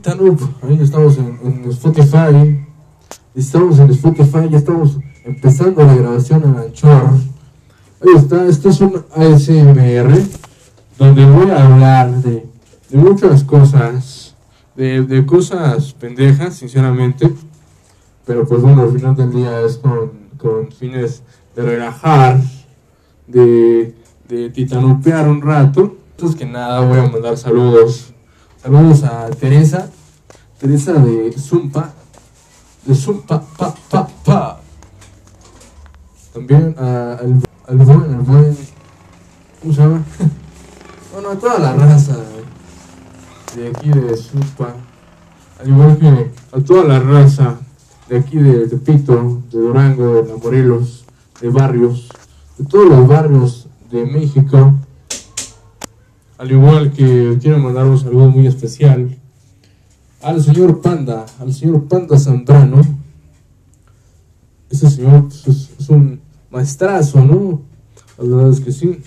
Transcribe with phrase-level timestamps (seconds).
[0.00, 2.58] Titanup, ahí estamos en, Spotify.
[3.34, 7.10] Estamos en Spotify, ya estamos empezando la grabación en Anchor.
[8.00, 10.22] Ahí está, esto es un ASMR
[10.96, 12.46] donde voy a hablar de,
[12.92, 14.34] muchas cosas,
[14.74, 17.30] de, cosas pendejas, sinceramente.
[18.24, 21.22] Pero pues bueno, al final del día es con, con fines
[21.54, 22.40] de relajar,
[23.26, 23.94] de,
[24.26, 25.94] de titanupear un rato.
[26.12, 28.14] Entonces que nada, voy a mandar saludos.
[28.62, 29.88] Saludos a Teresa,
[30.58, 31.90] Teresa de Zumpa,
[32.84, 34.60] de Zumpa, pa, pa, pa.
[36.32, 38.56] También a- al, al buen, al buen,
[39.60, 40.02] ¿cómo se llama?
[41.12, 42.16] bueno, a toda la raza
[43.56, 44.74] de aquí de Zumpa,
[45.60, 47.56] al igual que a toda la raza
[48.08, 51.04] de aquí de Tepito, de Durango, de Morelos,
[51.40, 52.08] de barrios,
[52.58, 54.74] de todos los barrios de México.
[56.40, 59.14] Al igual que quiero mandar un saludo muy especial
[60.22, 62.80] al señor Panda, al señor Panda Zambrano.
[64.70, 66.18] Ese señor pues, es, un
[66.50, 67.60] maestrazo, ¿no?
[68.16, 69.02] La verdad es que sí.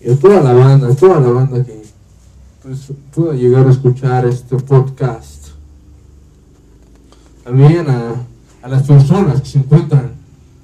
[0.00, 1.84] Y a toda la banda, a toda la banda que
[2.64, 5.50] pues, pueda llegar a escuchar este podcast.
[7.44, 8.26] También a,
[8.62, 10.14] a las personas que se encuentran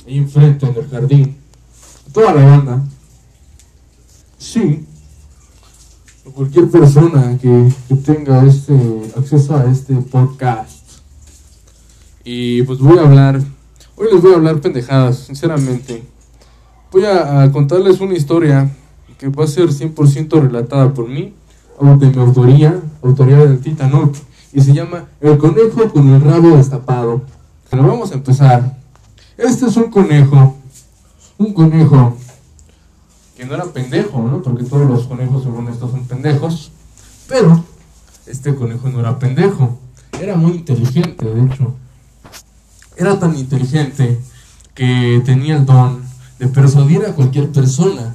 [0.05, 1.37] ahí enfrente en el jardín.
[2.09, 2.83] A toda la banda.
[4.37, 4.84] Sí,
[6.25, 8.75] o cualquier persona que, que tenga este
[9.17, 10.83] acceso a este podcast.
[12.25, 13.41] Y pues voy a hablar,
[13.97, 16.05] hoy les voy a hablar pendejadas, sinceramente.
[16.93, 18.70] Voy a, a contarles una historia
[19.19, 21.34] que va a ser 100% relatada por mí,
[21.98, 24.17] de mi autoría, autoría del Titanot,
[24.53, 27.23] y se llama El conejo con el rabo destapado.
[27.70, 28.78] Pero vamos a empezar.
[29.37, 30.56] Este es un conejo,
[31.39, 32.17] un conejo
[33.36, 34.42] que no era pendejo, ¿no?
[34.42, 36.70] Porque todos los conejos, según esto, son pendejos.
[37.28, 37.64] Pero
[38.27, 39.78] este conejo no era pendejo.
[40.20, 41.75] Era muy inteligente, de hecho.
[42.97, 44.20] Era tan inteligente
[44.75, 46.03] que tenía el don
[46.38, 48.15] de persuadir a cualquier persona.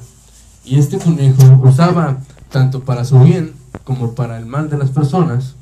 [0.64, 2.18] Y este conejo usaba,
[2.50, 3.52] tanto para su bien
[3.84, 5.54] como para el mal de las personas,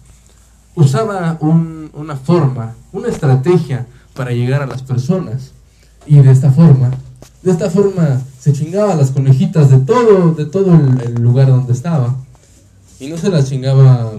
[0.74, 5.52] usaba un- una forma, una estrategia para llegar a las personas.
[6.06, 6.90] Y de esta forma,
[7.46, 11.74] de esta forma se chingaba las conejitas de todo, de todo el, el lugar donde
[11.74, 12.16] estaba.
[12.98, 14.10] Y no se las chingaba,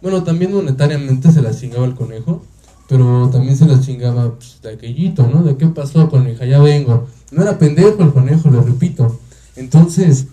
[0.00, 2.44] bueno, también monetariamente se las chingaba el conejo,
[2.88, 5.42] pero también se las chingaba pues, de aquellito, ¿no?
[5.42, 6.46] ¿De qué pasó, coneja?
[6.46, 7.08] Ya vengo.
[7.32, 9.18] No era pendejo el conejo, lo repito.
[9.56, 10.26] Entonces,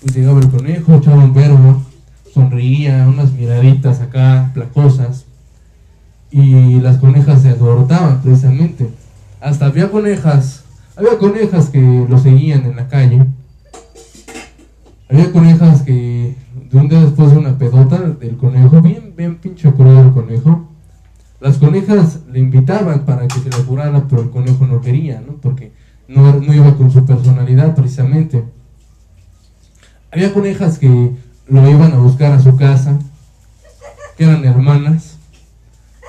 [0.00, 1.82] pues, llegaba el conejo, echaba un verbo,
[2.32, 5.26] sonreía, unas miraditas acá, placosas,
[6.30, 8.88] y las conejas se alborotaban precisamente.
[9.42, 10.61] Hasta había conejas,
[10.96, 13.26] había conejas que lo seguían en la calle.
[15.08, 16.36] Había conejas que
[16.70, 20.68] de un día después de una pedota del conejo, bien, bien pinche crudo el conejo,
[21.40, 25.34] las conejas le invitaban para que se le apurara, pero el conejo no quería, ¿no?
[25.34, 25.72] Porque
[26.08, 28.44] no, no iba con su personalidad precisamente.
[30.10, 31.12] Había conejas que
[31.48, 32.98] lo iban a buscar a su casa,
[34.16, 35.18] que eran hermanas.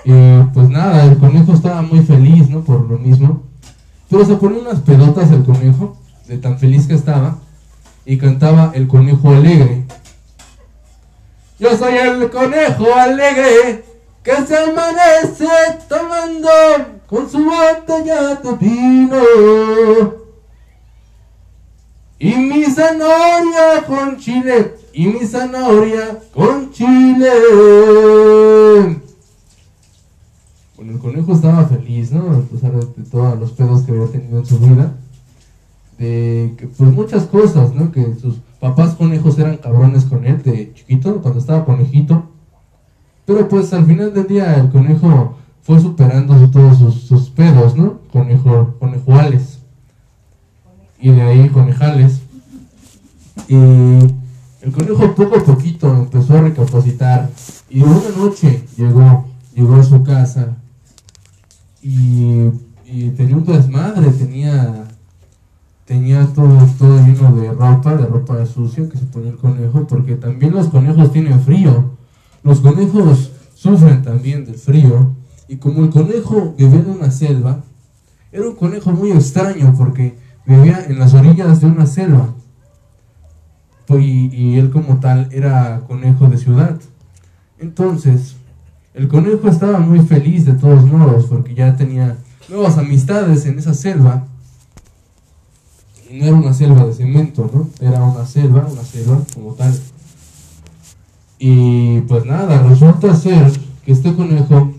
[0.06, 0.12] Y
[0.54, 2.62] pues nada, el conejo estaba muy feliz, ¿no?
[2.62, 3.44] Por lo mismo.
[4.14, 5.98] Pero se ponía unas pedotas el conejo,
[6.28, 7.40] de tan feliz que estaba,
[8.06, 9.86] y cantaba el conejo alegre.
[11.58, 13.84] Yo soy el conejo alegre
[14.22, 15.48] que se amanece
[15.90, 16.48] tomando
[17.08, 19.18] con su botella de vino.
[22.20, 27.32] Y mi zanahoria con chile, y mi zanahoria con chile.
[30.90, 32.32] El conejo estaba feliz, ¿no?
[32.32, 34.94] A pesar de, todos los pedos que había tenido en su vida.
[35.98, 37.92] De que, pues muchas cosas, ¿no?
[37.92, 42.24] Que sus papás conejos eran cabrones con él de chiquito, cuando estaba conejito.
[43.26, 47.76] Pero pues al final del día el conejo fue superando su- todos sus, sus pedos,
[47.78, 48.00] ¿no?
[48.12, 49.60] Conejo, conejuales.
[51.00, 52.22] Y de ahí conejales.
[53.48, 57.30] Y el conejo poco a poquito empezó a recapacitar.
[57.70, 60.58] Y una noche llegó, llegó a su casa
[61.84, 64.86] y, tenía un desmadre, tenía,
[65.86, 70.16] tenía todo, todo lleno de ropa, de ropa sucia que se ponía el conejo, porque
[70.16, 71.92] también los conejos tienen frío.
[72.42, 75.14] Los conejos sufren también del frío.
[75.48, 77.64] Y como el conejo vivía en una selva,
[78.32, 82.34] era un conejo muy extraño porque vivía en las orillas de una selva.
[83.90, 86.80] Y, y él como tal era conejo de ciudad.
[87.60, 88.38] Entonces,
[88.94, 92.18] el conejo estaba muy feliz de todos modos porque ya tenía
[92.50, 94.28] nuevas amistades en esa selva.
[96.10, 97.70] Y no era una selva de cemento, ¿no?
[97.86, 99.74] Era una selva, una selva como tal.
[101.40, 103.52] Y pues nada, resulta ser
[103.84, 104.72] que este conejo,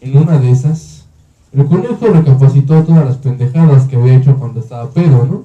[0.00, 1.04] en una de esas,
[1.52, 5.44] el conejo recapacitó todas las pendejadas que había hecho cuando estaba pedo, ¿no?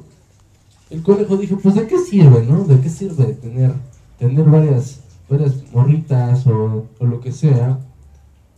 [0.90, 2.64] El conejo dijo, pues ¿de qué sirve, no?
[2.64, 3.74] ¿De qué sirve tener,
[4.20, 5.00] tener varias,
[5.30, 7.80] varias morritas o, lo que sea?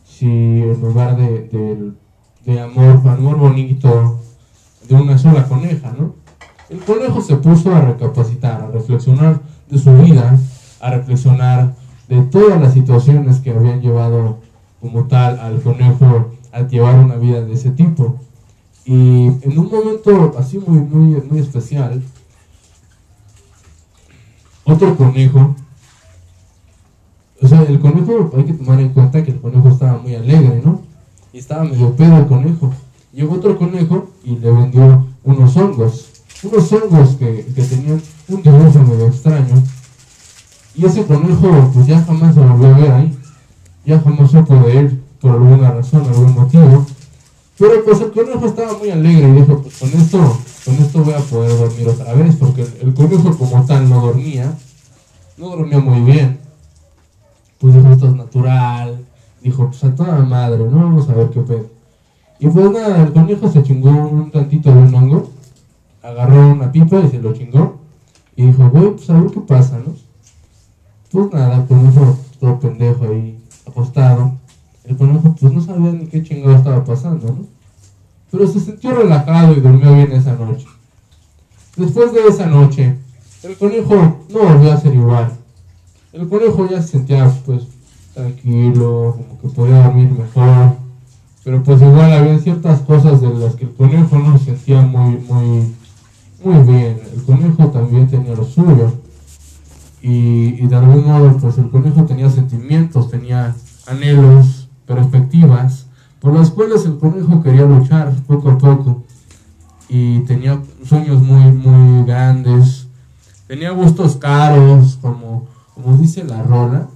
[0.06, 1.94] Si en lugar de,
[2.46, 4.20] de amor, amor bonito,
[4.88, 6.16] de una sola coneja, ¿no?
[6.70, 10.38] El conejo se puso a recapacitar, a reflexionar de su vida,
[10.80, 11.76] a reflexionar
[12.08, 14.40] de todas las situaciones que habían llevado
[14.82, 18.20] como tal al conejo a llevar una vida de ese tipo.
[18.86, 22.02] Y en un momento así muy, muy, muy especial,
[24.64, 25.56] otro conejo,
[27.42, 30.62] o sea, el conejo, hay que tomar en cuenta que el conejo estaba muy alegre,
[30.64, 30.82] ¿no?
[31.34, 32.74] Y estaba medio pedo el conejo.
[33.14, 36.10] Llegó otro conejo y le vendió unos hongos,
[36.44, 39.64] unos hongos que, que tenían un dibujo medio extraño
[40.78, 43.18] y ese conejo, pues ya jamás se volvió a ver ahí.
[43.84, 46.86] Ya jamás supo de él por alguna razón, algún motivo.
[47.58, 51.14] Pero pues el conejo estaba muy alegre y dijo, pues con esto, con esto voy
[51.16, 54.54] a poder dormir otra vez, porque el, conejo como tal no dormía,
[55.38, 56.40] no dormía muy bien.
[57.60, 59.06] Pues dijo, esto es natural.
[59.42, 60.78] Dijo, pues a toda madre, ¿no?
[60.78, 61.70] Vamos a ver qué pedo.
[62.40, 65.32] Y pues nada, el conejo se chingó un tantito de un hongo,
[66.04, 67.80] agarró una pipa y se lo chingó.
[68.36, 69.96] Y dijo, voy pues a ver qué pasa, ¿no?
[71.12, 74.34] Pues nada, el conejo todo pendejo ahí acostado.
[74.84, 77.46] El conejo pues no sabía ni qué chingado estaba pasando, ¿no?
[78.30, 80.68] Pero se sintió relajado y durmió bien esa noche.
[81.76, 82.98] Después de esa noche,
[83.44, 83.96] el conejo
[84.30, 85.32] no volvió a ser igual.
[86.18, 87.68] El conejo ya se sentía pues
[88.16, 90.78] tranquilo, como que podía dormir mejor.
[91.44, 95.18] Pero pues igual había ciertas cosas de las que el conejo no se sentía muy,
[95.18, 95.76] muy,
[96.44, 97.00] muy bien.
[97.14, 98.94] El conejo también tenía lo suyo
[100.02, 103.56] y, de algún modo pues el conejo tenía sentimientos, tenía
[103.86, 105.86] anhelos, perspectivas,
[106.20, 109.04] por las cuales el conejo quería luchar poco a poco
[109.88, 112.88] y tenía sueños muy, muy grandes,
[113.48, 115.46] tenía gustos caros, como,
[115.78, 116.90] como dice la rola.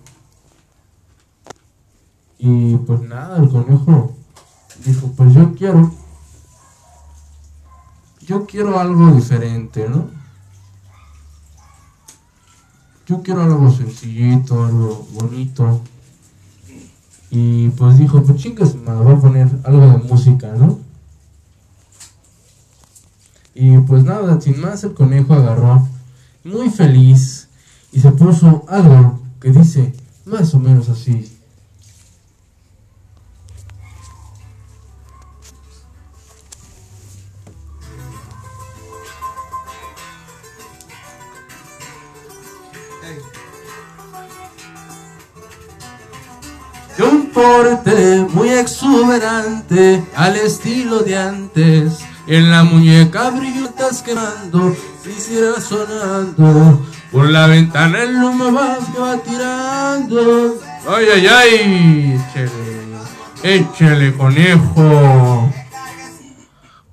[2.38, 4.16] Y pues nada, el conejo
[4.84, 5.94] dijo, pues yo quiero,
[8.22, 10.22] yo quiero algo diferente, ¿no?
[13.12, 15.82] yo quiero algo sencillito, algo bonito.
[17.30, 20.80] Y pues dijo, pues chingas, me voy a poner algo de música, ¿no?
[23.54, 25.86] Y pues nada, sin más el conejo agarró,
[26.46, 27.41] muy feliz,
[27.92, 29.94] y se puso algo que dice
[30.26, 31.32] más o menos así.
[47.34, 52.00] porte muy exuberante al estilo de antes.
[52.28, 56.82] En la muñeca brillotas quemando, quisiera sonando.
[57.12, 60.56] Por la ventana el humo va que va tirando.
[60.88, 62.22] ¡Ay, ay, ay!
[62.34, 62.54] Échale,
[63.44, 65.52] échale, conejo.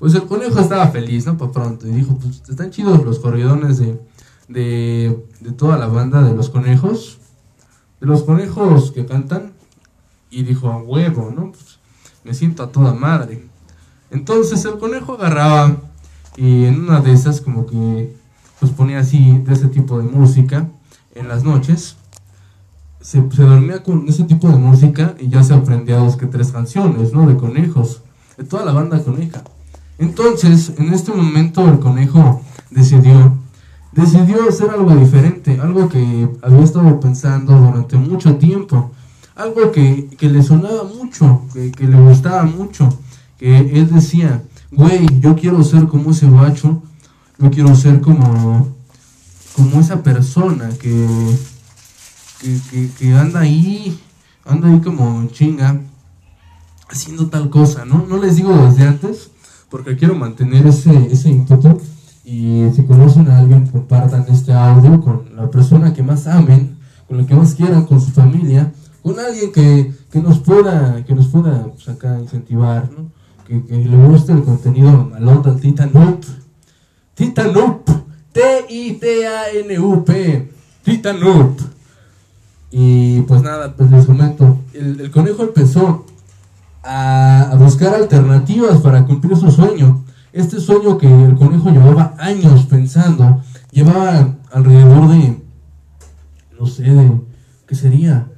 [0.00, 1.38] Pues el conejo estaba feliz, ¿no?
[1.38, 1.86] Para pronto.
[1.86, 4.00] Y dijo, pues están chidos los corridones de,
[4.48, 7.18] de, de toda la banda de los conejos.
[8.00, 9.52] De los conejos que cantan
[10.30, 11.52] y dijo, a huevo, ¿no?
[11.52, 11.78] Pues,
[12.24, 13.46] me siento a toda madre.
[14.10, 15.76] Entonces el conejo agarraba
[16.36, 18.17] y en una de esas como que
[18.60, 20.68] pues ponía así de ese tipo de música
[21.14, 21.96] en las noches.
[23.00, 26.50] Se, se, dormía con ese tipo de música y ya se aprendía dos que tres
[26.50, 27.26] canciones, ¿no?
[27.26, 28.02] De conejos,
[28.36, 29.42] de toda la banda coneja.
[29.98, 33.36] Entonces, en este momento el conejo decidió,
[33.92, 38.90] decidió hacer algo diferente, algo que había estado pensando durante mucho tiempo
[39.38, 42.88] algo que, le sonaba mucho, que, le gustaba mucho,
[43.38, 46.82] que él decía, güey, yo quiero ser como ese guacho,
[47.38, 48.68] yo quiero ser como,
[49.54, 51.06] como esa persona que,
[52.98, 53.98] que, anda ahí,
[54.44, 55.80] anda ahí como chinga,
[56.90, 58.06] haciendo tal cosa, ¿no?
[58.08, 59.30] No les digo desde antes,
[59.70, 61.80] porque quiero mantener ese, ese ímpetu.
[62.24, 66.76] Y si conocen a alguien, compartan este audio con la persona que más amen,
[67.06, 71.28] con la que más quieran, con su familia con alguien que, nos pueda, que nos
[71.28, 73.10] pueda pues, acá incentivar, ¿no?
[73.46, 76.24] que, le guste el contenido malón del Titanup.
[77.18, 77.90] Titanup.
[78.32, 80.12] T-I-T-A-N-U-P.
[80.84, 81.60] Titanup.
[82.70, 84.60] Y pues nada, pues les comento.
[84.72, 86.06] El, conejo empezó
[86.82, 90.04] a, a, buscar alternativas para cumplir su sueño.
[90.32, 95.42] Este sueño que el conejo llevaba años pensando, llevaba alrededor de,
[96.58, 97.20] no sé, de,
[97.66, 98.28] ¿qué sería?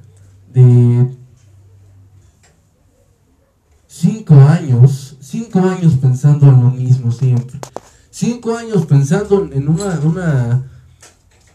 [0.53, 1.17] de
[3.87, 7.59] cinco años, cinco años pensando en lo mismo siempre.
[8.21, 10.61] Cinco años pensando en una, una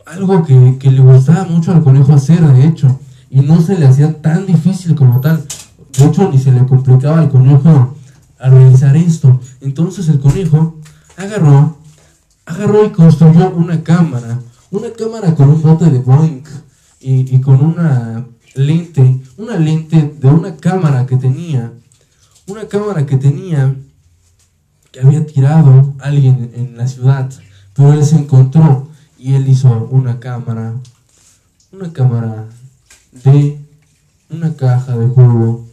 [0.04, 2.98] algo que, le gustaba mucho al conejo hacer, de hecho,
[3.30, 5.46] y no se le hacía tan difícil como tal.
[5.96, 7.94] De hecho, ni se le complicaba al conejo
[8.40, 9.40] a realizar esto.
[9.60, 10.80] Entonces el conejo
[11.16, 11.76] agarró,
[12.46, 14.40] agarró y construyó una cámara,
[14.72, 16.42] una cámara con un bote de Boeing
[16.98, 21.72] y, y con una lente, una lente de una cámara que tenía,
[22.48, 23.72] una cámara que tenía
[25.02, 27.30] había tirado alguien en la ciudad,
[27.74, 28.88] pero él se encontró
[29.18, 30.74] y él hizo una cámara,
[31.72, 32.46] una cámara
[33.24, 33.58] de
[34.30, 35.66] una caja de jugo.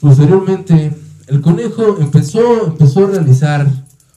[0.00, 3.70] Posteriormente, el conejo empezó, empezó a realizar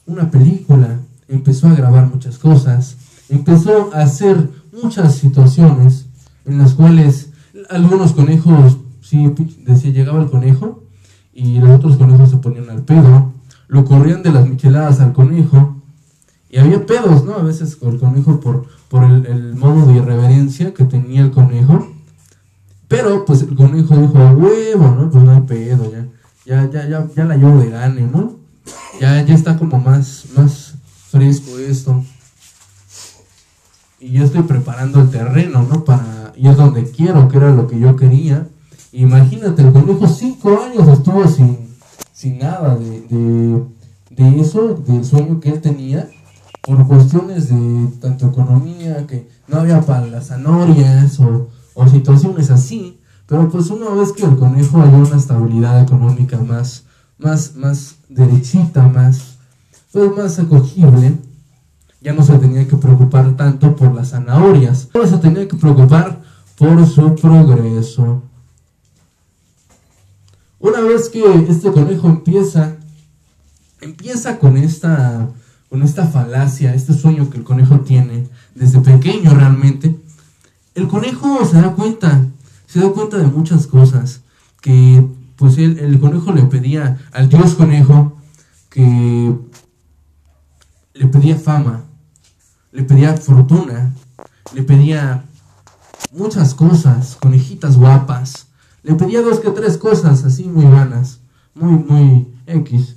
[0.05, 2.95] una película, empezó a grabar muchas cosas,
[3.29, 6.05] empezó a hacer muchas situaciones
[6.45, 7.29] en las cuales
[7.69, 9.33] algunos conejos, sí,
[9.65, 10.80] decía, llegaba el conejo
[11.33, 13.33] y los otros conejos se ponían al pedo,
[13.67, 15.81] lo corrían de las micheladas al conejo
[16.51, 17.35] y había pedos, ¿no?
[17.35, 21.87] A veces con el conejo por, por el, modo de irreverencia que tenía el conejo.
[22.89, 25.09] Pero pues el conejo dijo, huevo, ¿no?
[25.09, 26.05] Pues no hay pedo, ya.
[26.45, 28.35] Ya, ya, ya, ya la llevo de gane, ¿no?
[28.99, 30.73] Ya, ya está como más, más
[31.09, 32.03] fresco esto.
[34.01, 35.85] Y yo estoy preparando el terreno, ¿no?
[35.85, 38.47] Para ir donde quiero, que era lo que yo quería.
[38.93, 41.57] Imagínate, el conejo cinco años estuvo sin,
[42.11, 43.63] sin nada de,
[44.09, 46.09] de, eso, del sueño que él tenía
[46.61, 51.47] por cuestiones de tanto economía, que no había para las zanorias o,
[51.87, 56.83] situaciones así, pero pues una vez que el conejo haya una estabilidad económica más,
[57.17, 59.37] más, más derechita, más,
[59.91, 61.17] pues más acogible,
[62.01, 66.21] ya no se tenía que preocupar tanto por las zanahorias, se tenía que preocupar
[66.57, 68.23] por su progreso.
[70.61, 72.77] Una vez que este conejo empieza,
[73.81, 75.29] empieza con esta
[75.69, 79.97] con esta falacia, este sueño que el conejo tiene desde pequeño realmente,
[80.75, 82.25] el conejo se da cuenta,
[82.67, 84.19] se da cuenta de muchas cosas,
[84.59, 88.17] que pues el, el conejo le pedía al dios conejo
[88.69, 89.33] que
[90.93, 91.85] le pedía fama,
[92.73, 93.93] le pedía fortuna,
[94.53, 95.23] le pedía
[96.11, 98.50] muchas cosas, conejitas guapas,
[98.83, 101.19] le pedía dos que tres cosas así muy vanas,
[101.53, 102.95] muy, muy X.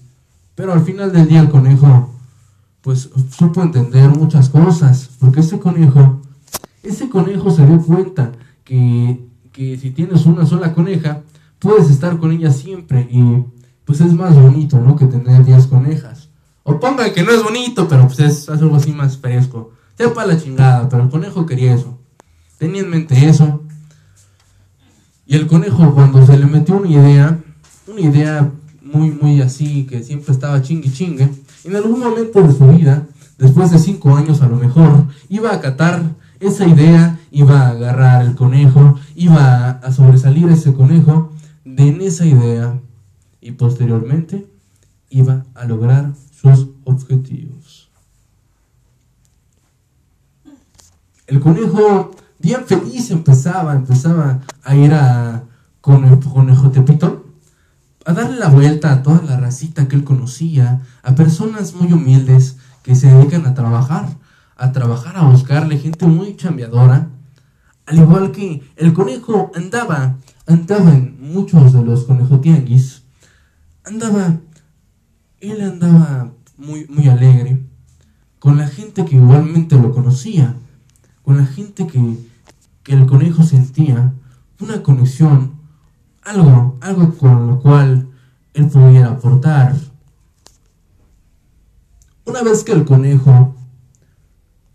[0.55, 2.11] Pero al final del día el conejo
[2.81, 6.21] pues supo entender muchas cosas, porque ese conejo,
[6.83, 11.23] ese conejo se dio cuenta que, que si tienes una sola coneja,
[11.59, 13.43] puedes estar con ella siempre y
[13.87, 14.97] pues es más bonito, ¿no?
[14.97, 16.29] Que tener 10 conejas.
[16.63, 19.73] O pongan que no es bonito, pero pues es algo así más fresco.
[19.97, 21.99] Sepa la chingada, pero el conejo quería eso.
[22.59, 23.63] Tenía en mente eso.
[25.27, 27.39] Y el conejo cuando se le metió una idea,
[27.87, 28.51] una idea
[28.83, 31.31] muy, muy así, que siempre estaba chingue chingue,
[31.65, 33.07] en algún momento de su vida,
[33.39, 36.03] después de cinco años a lo mejor, iba a acatar
[36.41, 41.33] esa idea, iba a agarrar el conejo, iba a sobresalir ese conejo
[41.65, 42.79] de esa idea
[43.41, 44.47] y posteriormente
[45.11, 47.89] iba a lograr sus objetivos.
[51.27, 52.11] El conejo,
[52.45, 55.45] bien feliz, empezaba, empezaba a ir a
[55.81, 57.27] con el conejo Tepito
[58.07, 62.57] a darle la vuelta a toda la racita que él conocía, a personas muy humildes
[62.83, 64.09] que se dedican a trabajar,
[64.57, 67.09] a trabajar, a buscarle gente muy chambeadora.
[67.87, 73.03] Al igual que el conejo andaba, andaba en muchos de los conejotianguis,
[73.85, 74.39] andaba,
[75.41, 77.63] él andaba muy, muy alegre,
[78.39, 80.55] con la gente que igualmente lo conocía,
[81.23, 82.19] con la gente que,
[82.85, 84.15] que el conejo sentía
[84.61, 85.55] una conexión
[86.23, 88.09] algo, algo con lo cual
[88.53, 89.75] él pudiera aportar.
[92.27, 93.55] Una vez que el conejo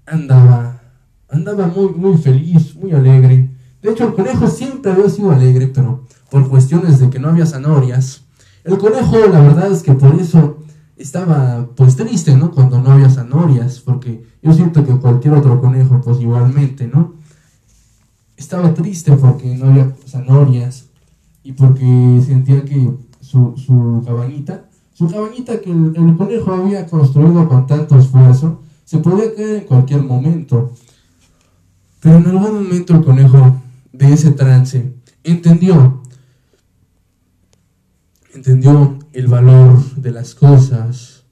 [0.06, 0.82] andaba,
[1.30, 3.50] andaba muy, muy feliz, muy alegre.
[3.82, 7.46] De hecho, el conejo siempre había sido alegre, pero por cuestiones de que no había
[7.46, 8.26] zanahorias.
[8.64, 10.58] El conejo, la verdad es que por eso
[10.98, 12.52] estaba pues triste, ¿no?
[12.52, 17.19] Cuando no había zanahorias, porque yo siento que cualquier otro conejo, pues igualmente, ¿no?
[18.40, 20.86] Estaba triste porque no había zanahorias
[21.44, 27.68] y porque sentía que su, su cabañita, su cabañita que el, conejo había construido con
[27.68, 30.74] tanto esfuerzo, se podía caer en cualquier momento.
[32.00, 34.94] Pero en algún momento el conejo de ese trance
[35.26, 36.02] entendió,
[38.34, 41.26] entendió el valor de las cosas.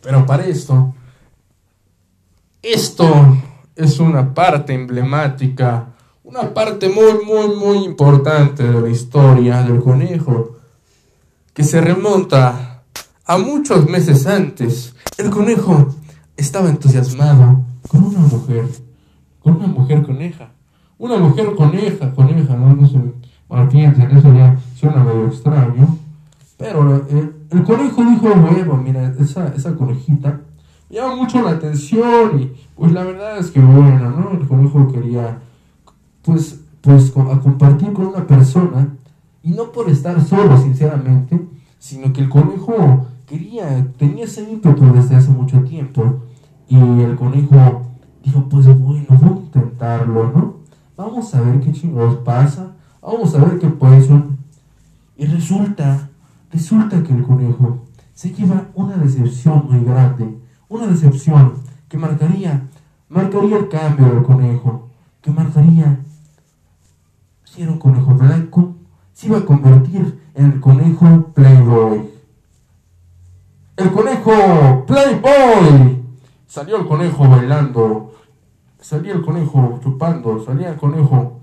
[0.00, 0.94] Pero para esto,
[2.62, 3.36] esto
[3.78, 5.94] es una parte emblemática
[6.28, 10.58] una parte muy, muy, muy importante de la historia del conejo,
[11.54, 12.82] que se remonta
[13.24, 14.94] a muchos meses antes.
[15.16, 15.88] El conejo
[16.36, 18.66] estaba entusiasmado con una mujer,
[19.40, 20.50] con una mujer coneja.
[20.98, 25.96] Una mujer coneja, coneja, no, no sé, en eso ya suena medio extraño.
[26.58, 30.42] Pero eh, el conejo dijo, bueno, mira, esa, esa conejita
[30.90, 34.30] llama mucho la atención y pues la verdad es que bueno, ¿no?
[34.32, 35.38] El conejo quería
[36.22, 38.88] pues, pues a compartir con una persona
[39.42, 41.40] y no por estar solo, sinceramente,
[41.78, 46.20] sino que el conejo quería, tenía ese ímpetu desde hace mucho tiempo
[46.68, 47.82] y el conejo
[48.22, 50.54] dijo, pues bueno, voy a intentarlo, ¿no?
[50.96, 54.06] Vamos a ver qué chingados pasa, vamos a ver qué puede
[55.16, 56.08] Y resulta,
[56.52, 61.54] resulta que el conejo se lleva una decepción muy grande, una decepción
[61.88, 62.68] que marcaría,
[63.08, 64.88] marcaría el cambio del conejo,
[65.22, 65.98] que marcaría
[67.44, 68.74] si era un conejo blanco,
[69.14, 72.10] se iba a convertir en el conejo Playboy.
[73.76, 76.02] El conejo Playboy.
[76.46, 78.14] Salió el conejo bailando,
[78.80, 81.40] salía el conejo chupando, salía el conejo,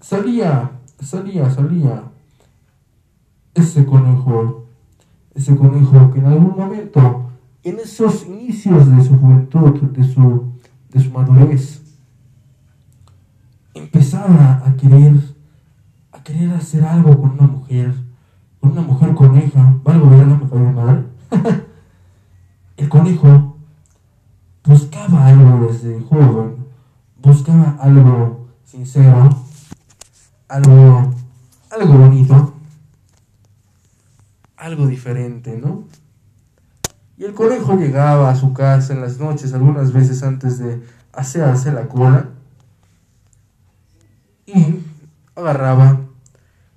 [0.00, 0.70] salía,
[1.00, 2.04] salía, salía.
[3.54, 4.66] Ese conejo,
[5.34, 7.27] ese conejo que en algún momento,
[7.68, 10.52] en esos inicios de su juventud, de su,
[10.90, 11.82] de su madurez,
[13.74, 15.38] empezaba a querer
[16.28, 17.94] querer hacer algo con una mujer,
[18.60, 21.06] con una mujer coneja, valgo me cae mal.
[22.76, 23.56] el conejo
[24.62, 26.66] buscaba algo desde joven,
[27.22, 29.30] buscaba algo sincero,
[30.48, 31.14] algo,
[31.70, 32.52] algo bonito,
[34.58, 35.84] algo diferente, ¿no?
[37.18, 40.80] Y el conejo llegaba a su casa en las noches, algunas veces antes de
[41.12, 42.28] hacerse la cola,
[44.46, 44.78] y
[45.34, 45.98] agarraba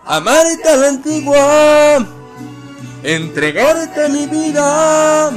[0.04, 2.06] amarte a la antigua
[3.02, 5.32] entregarte mi vida,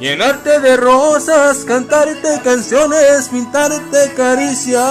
[0.00, 4.82] llenarte de rosas, cantarte canciones, pintarte caricias,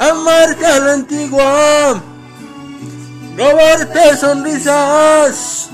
[0.00, 2.02] amarte a la antigua,
[3.36, 5.68] robarte sonrisas.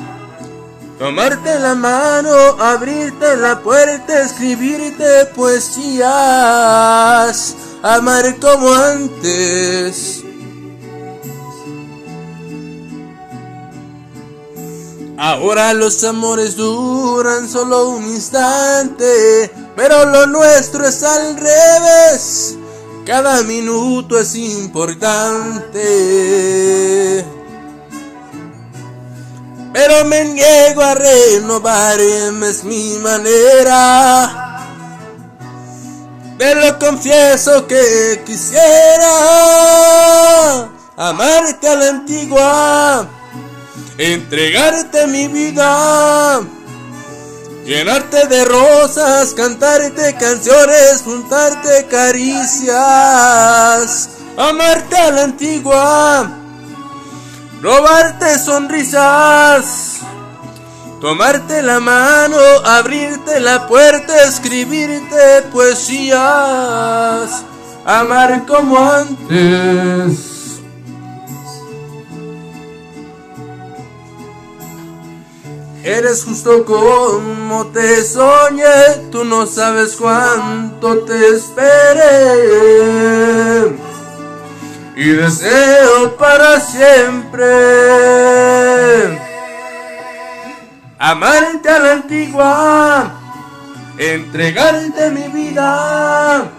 [0.99, 6.07] Tomarte la mano, abrirte la puerta, escribirte poesías,
[7.83, 10.21] amar como antes
[15.23, 22.57] Ahora los amores duran solo un instante, pero lo nuestro es al revés.
[23.05, 25.83] Cada minuto es importante.
[29.73, 34.57] Pero me niego a renovar, es mi manera.
[36.39, 39.09] Te lo confieso que quisiera
[40.97, 43.09] amarte a la antigua
[44.01, 46.41] entregarte mi vida,
[47.67, 52.79] llenarte de rosas, cantarte canciones, juntarte caricias,
[54.39, 56.31] amarte a la antigua,
[57.61, 59.99] robarte sonrisas.
[61.01, 67.43] Tomarte la mano, abrirte la puerta, escribirte poesías,
[67.87, 70.31] amar como antes.
[75.83, 82.61] Eres justo como te soñé, tú no sabes cuánto te esperé.
[85.01, 87.49] Y deseo para siempre
[90.99, 93.11] amarte a la antigua,
[93.97, 96.51] entregarte mi vida,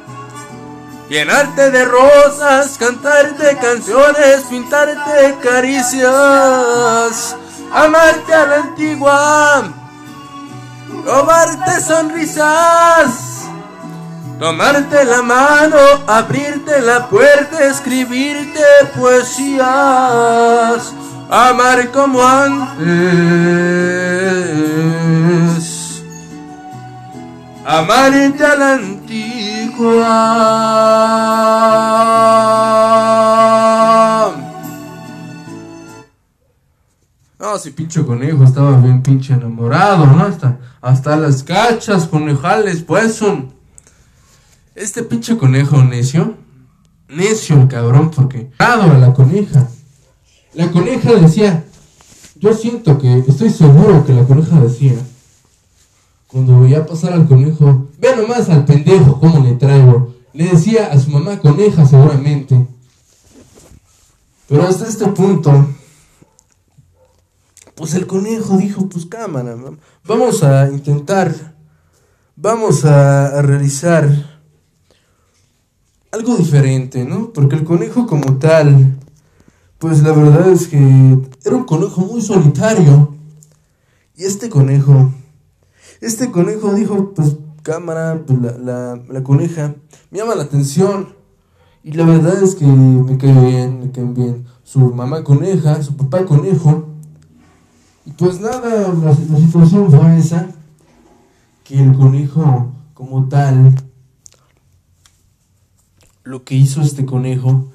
[1.08, 7.36] Llenarte de rosas, cantarte canciones, pintarte caricias,
[7.72, 9.72] amarte a la antigua,
[11.06, 13.31] robarte sonrisas,
[14.42, 15.78] tomarte la mano,
[16.08, 18.60] abrirte la puerta, escribirte
[18.98, 20.92] poesías,
[21.30, 22.82] amar como antes,
[27.64, 30.08] amarte a la antigua.
[37.38, 40.24] No, si pinche conejo estaba bien pinche enamorado, ¿no?
[40.24, 43.61] Hasta, hasta las cachas conejales, pues son.
[44.82, 46.34] Este pinche conejo necio,
[47.08, 49.70] necio el cabrón, porque a la coneja.
[50.56, 51.66] La coneja decía,
[52.38, 54.96] yo siento que, estoy seguro que la coneja decía,
[56.26, 60.16] cuando veía pasar al conejo, ve nomás al pendejo cómo le traigo.
[60.34, 62.66] Le decía a su mamá coneja seguramente.
[64.48, 65.68] Pero hasta este punto,
[67.76, 69.56] pues el conejo dijo, pues cámara,
[70.06, 71.56] vamos a intentar,
[72.36, 74.31] vamos a, a realizar
[76.12, 77.32] algo diferente, ¿no?
[77.32, 78.98] Porque el conejo como tal,
[79.80, 80.78] pues la verdad es que
[81.46, 83.16] era un conejo muy solitario.
[84.16, 85.12] Y este conejo,
[86.02, 89.76] este conejo dijo, pues cámara, pues la, la, coneja,
[90.10, 91.16] me llama la atención.
[91.84, 94.46] Y la verdad es que me cae bien, me cae bien.
[94.64, 96.90] Su mamá coneja, su papá conejo.
[98.06, 100.50] Y pues nada, la, la situación fue esa,
[101.64, 103.76] que el conejo como tal,
[106.32, 107.70] lo que hizo este conejo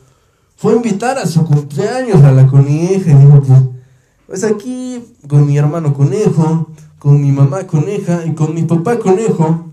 [0.56, 3.14] fue invitar a su cumpleaños a la coneja.
[3.16, 3.60] Dijo, pues,
[4.26, 9.70] pues aquí con mi hermano conejo, con mi mamá coneja y con mi papá conejo,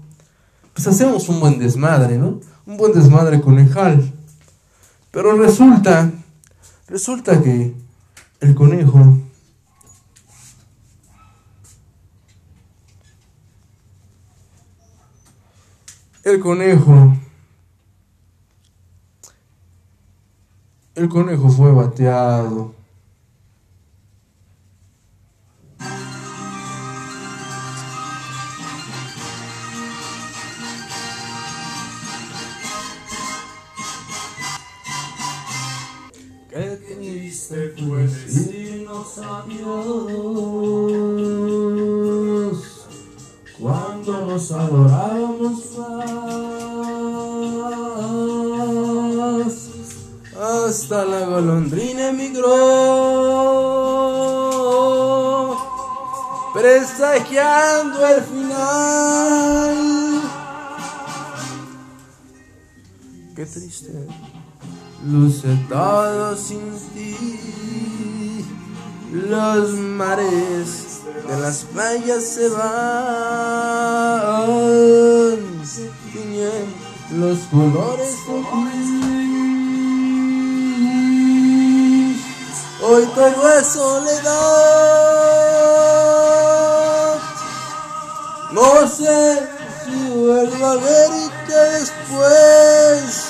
[0.74, 2.42] pues hacemos un buen desmadre, ¿no?
[2.66, 4.12] Un buen desmadre conejal.
[5.12, 6.12] Pero resulta,
[6.90, 7.74] resulta que
[8.42, 9.18] el conejo
[16.24, 17.18] El conejo.
[20.96, 22.76] El conejo fue bateado.
[36.52, 39.64] Qué triste fue decirnos adiós
[43.60, 46.63] cuando nos adorábamos más.
[50.74, 52.50] Hasta la golondrina emigró,
[56.52, 59.76] presagiando el final.
[63.36, 63.92] Qué triste
[65.06, 68.44] luce todo sin ti.
[69.12, 72.64] Los mares de las playas se van,
[77.12, 78.42] los colores de
[82.94, 84.34] Hoy todo es soledad.
[88.52, 89.50] No sé
[89.84, 93.30] si vuelvo a verte después.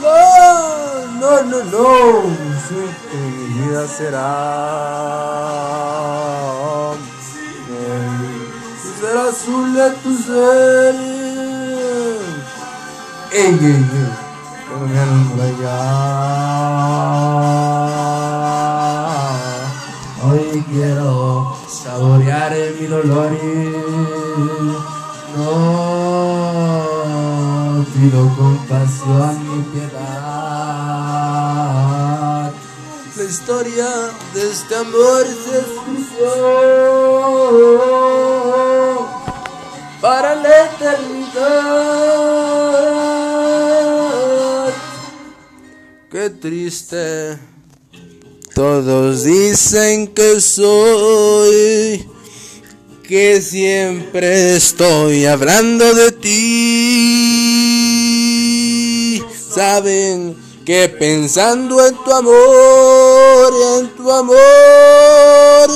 [0.00, 2.22] No, no, no, no.
[3.10, 4.24] Que mi vida será.
[9.00, 10.94] Será azul de tu ser.
[13.32, 14.28] Ey, ey, ey.
[14.66, 15.00] Cuando me
[20.70, 23.44] quiero saborear mi dolor y
[25.36, 26.08] no
[27.94, 29.98] pido compasión ni piedad.
[33.16, 33.88] La historia
[34.32, 36.30] de este amor se escribió
[40.00, 41.78] para la eternidad.
[46.10, 47.38] Qué triste.
[48.58, 52.04] Todos dicen que soy,
[53.04, 56.34] que siempre estoy hablando de ti.
[59.48, 65.70] Saben que pensando en tu amor, en tu amor,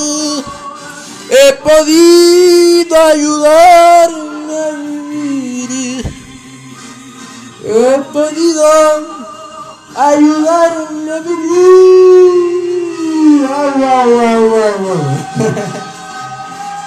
[1.29, 6.03] he podido ayudarme a vivir.
[7.63, 8.65] He podido
[9.95, 12.72] ayudarme a vivir.
[13.25, 14.83] Ay, ay, ay.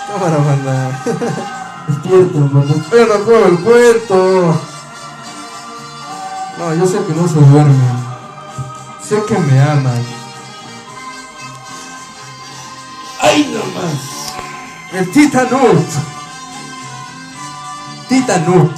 [0.06, 0.74] Cámara, banda.
[1.88, 2.74] Despierta, banda.
[2.76, 4.60] Espera, acabo el cuento.
[6.58, 8.06] No, yo sé que no se duerme.
[9.02, 10.04] Sé que me aman.
[13.20, 14.16] ¡Ay, nomás!
[14.92, 15.86] El Titanut.
[18.08, 18.72] Titanut.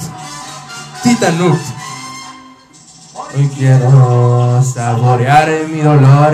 [1.03, 1.59] Titanut.
[3.35, 6.33] Hoy quiero saborear mi dolor.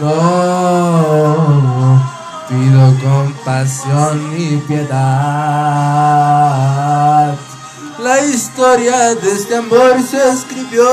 [0.00, 1.70] No
[2.48, 4.90] pido compasión y piedad.
[8.02, 10.88] La historia de este amor se escribió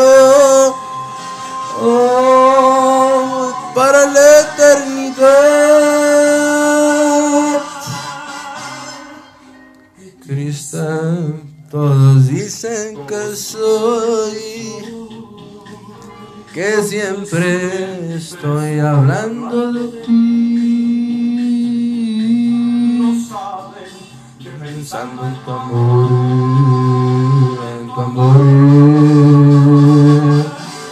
[1.82, 5.18] oh, para la eternidad.
[10.24, 14.38] Cristo, todos dicen que soy,
[16.54, 20.48] que siempre estoy hablando de ti.
[24.60, 26.10] Pensando en tu amor,
[27.80, 28.42] en tu amor,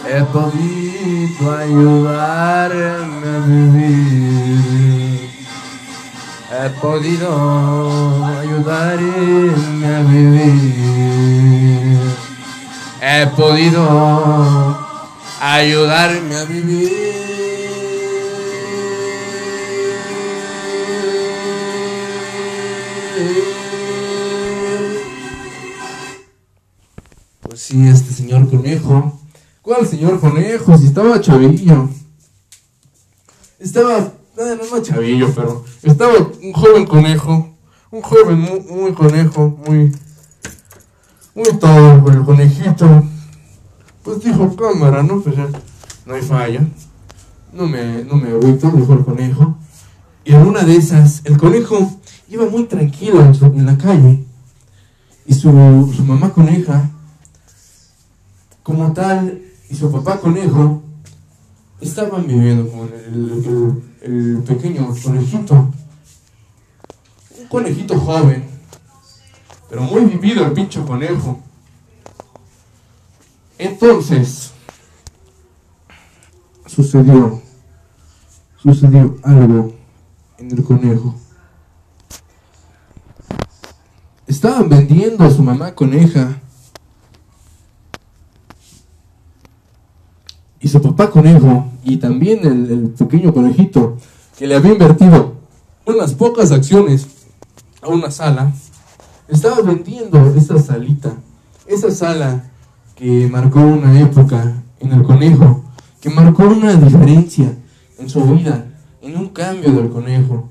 [0.08, 3.15] he podido ayudarme
[6.66, 11.16] He podido ayudarme a vivir.
[13.00, 14.76] He podido
[15.40, 16.90] ayudarme a vivir.
[27.42, 29.20] Pues sí, este señor conejo.
[29.62, 30.76] ¿Cuál señor conejo?
[30.76, 31.90] Si estaba chavillo.
[33.60, 37.52] Estaba, no, no, no chavillo, pero estaba un joven conejo.
[37.90, 39.92] Un joven muy, muy conejo, muy,
[41.34, 43.04] muy todo, el conejito.
[44.02, 45.20] Pues dijo, cámara, ¿no?
[45.20, 45.48] Pues ya,
[46.04, 46.66] no hay falla.
[47.52, 49.56] No me, no me agüito, dijo el conejo.
[50.24, 51.90] Y en una de esas, el conejo
[52.28, 54.24] iba muy tranquilo en, su- en la calle.
[55.24, 55.50] Y su,
[55.96, 56.90] su mamá coneja,
[58.62, 60.82] como tal, y su papá conejo,
[61.80, 65.54] estaban viviendo con el, el- pequeño conejito.
[67.38, 68.44] Un conejito joven,
[69.68, 71.40] pero muy vivido el pincho conejo.
[73.58, 74.52] Entonces,
[76.66, 77.40] sucedió,
[78.62, 79.74] sucedió algo
[80.38, 81.14] en el conejo.
[84.26, 86.40] Estaban vendiendo a su mamá coneja
[90.60, 93.96] y su papá conejo y también el, el pequeño conejito
[94.38, 95.34] que le había invertido
[95.86, 97.06] unas pocas acciones
[97.80, 98.52] a una sala,
[99.28, 101.14] estaba vendiendo esa salita,
[101.66, 102.44] esa sala
[102.96, 105.64] que marcó una época en el conejo,
[106.00, 107.54] que marcó una diferencia
[107.98, 108.66] en su vida,
[109.02, 110.50] en un cambio del conejo.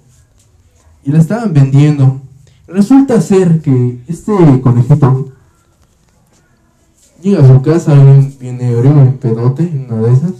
[1.04, 2.22] Y la estaban vendiendo.
[2.68, 5.34] Resulta ser que este conejito
[7.26, 7.94] llega a su casa,
[8.40, 10.34] viene, ebrio, en pedote, en una de esas.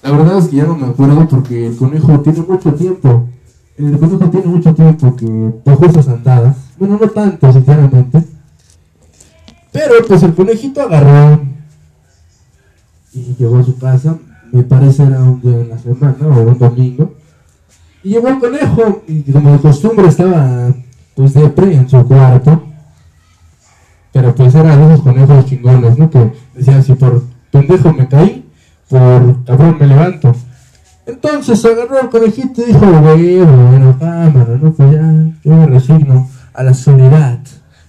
[0.00, 3.28] La verdad es que ya no me acuerdo porque el conejo tiene mucho tiempo.
[3.76, 6.56] El conejo tiene mucho tiempo que bajó esas andadas.
[6.78, 8.22] Bueno, no tanto, sinceramente.
[9.72, 11.40] Pero pues el conejito agarró
[13.12, 14.16] y llegó a su casa.
[14.52, 17.14] Me parece era un día en la semana o un domingo.
[18.04, 20.72] Y llegó el conejo y como de costumbre estaba
[21.16, 22.73] pues de pre en su cuarto.
[24.14, 26.08] Pero pues era esos conejos chingones, ¿no?
[26.08, 28.48] Que decían, si por pendejo me caí,
[28.88, 30.32] por cabrón me levanto.
[31.04, 34.72] Entonces agarró al conejito y dijo, güey, bueno, cámara, ¿no?
[34.72, 37.40] Pues ya, yo me resigno a la soledad.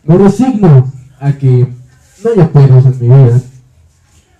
[0.04, 1.68] Me resigno a que
[2.24, 3.42] no haya pedos en mi vida.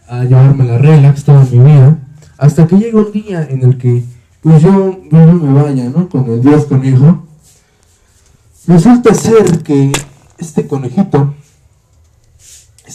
[0.08, 2.00] A llevarme la relax toda mi vida.
[2.40, 4.04] Hasta que llegue un día en el que,
[4.42, 6.10] pues yo, yo no me vaya, ¿no?
[6.10, 7.28] Con el dios conejo.
[8.66, 9.92] Resulta ser que
[10.40, 11.36] este conejito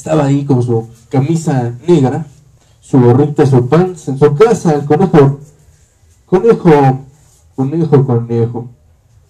[0.01, 2.25] estaba ahí con su camisa negra,
[2.81, 5.41] su gorrita, su pants en su casa, el conejo,
[6.25, 7.01] conejo,
[7.55, 8.69] conejo, conejo.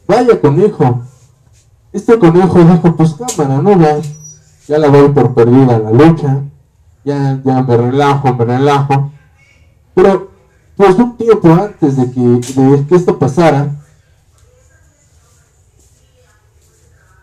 [0.07, 1.03] Vaya conejo.
[1.93, 3.81] Este conejo dijo, pues cámara, ¿no?
[3.81, 4.01] Ya,
[4.69, 6.45] ya la doy por perdida la lucha.
[7.05, 9.11] Ya, ya me relajo, me relajo.
[9.95, 10.31] Pero,
[10.77, 13.75] pues un tiempo antes de que, de que esto pasara,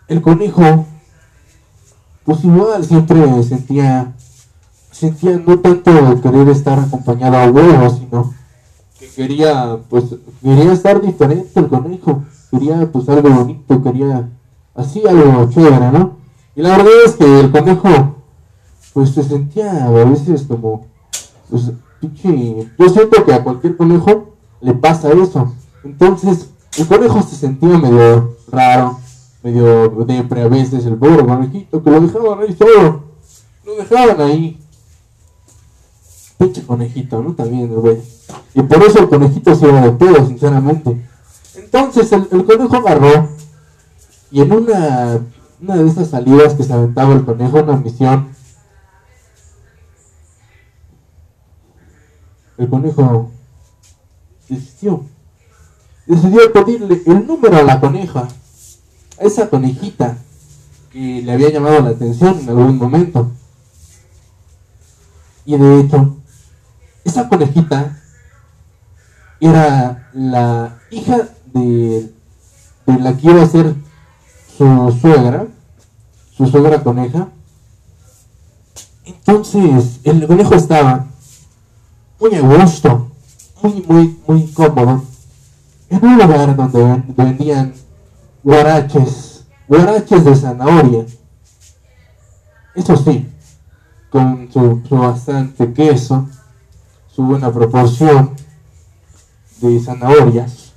[0.06, 0.86] el conejo,
[2.28, 4.12] pues igual siempre sentía,
[4.90, 8.34] sentía no tanto querer estar acompañado a huevos, sino
[8.98, 10.04] que quería, pues,
[10.42, 14.28] quería estar diferente el conejo, quería pues algo bonito, quería
[14.74, 16.18] así algo chévere, ¿no?
[16.54, 18.16] Y la verdad es que el conejo,
[18.92, 20.84] pues se sentía a veces como,
[21.48, 25.54] pues, pinche, yo siento que a cualquier conejo le pasa eso.
[25.82, 28.98] Entonces, el conejo se sentía medio raro,
[29.42, 33.04] medio depre a veces, el pobre conejito que lo dejaba ahí solo.
[33.64, 34.60] Lo dejaban ahí.
[36.38, 37.34] Pinche conejito, ¿no?
[37.34, 37.98] También, güey.
[38.54, 41.04] Y por eso el conejito se iba de pedo, sinceramente.
[41.56, 43.28] Entonces el, conejo agarró
[44.30, 45.20] y en una,
[45.60, 48.28] una de esas salidas que se aventaba el conejo, una misión,
[52.56, 53.30] el conejo
[54.48, 55.04] decidió,
[56.06, 58.28] decidió pedirle el número a la coneja,
[59.20, 60.18] esa conejita
[60.92, 63.30] que le había llamado la atención en algún momento.
[65.44, 66.16] Y de hecho,
[67.04, 67.98] esa conejita
[69.40, 72.12] era la hija de,
[72.86, 73.74] la que iba a ser
[74.56, 75.46] su suegra,
[76.36, 77.28] su suegra coneja.
[79.04, 81.06] Entonces, el conejo estaba
[82.20, 83.10] muy a gusto,
[83.62, 85.02] muy, muy, muy cómodo,
[85.88, 87.74] en un lugar donde vendían
[88.48, 91.04] guaraches, guaraches de zanahoria.
[92.74, 93.28] Eso sí,
[94.08, 96.26] con su, bastante queso,
[97.14, 98.30] su buena proporción
[99.60, 100.72] de zanahorias,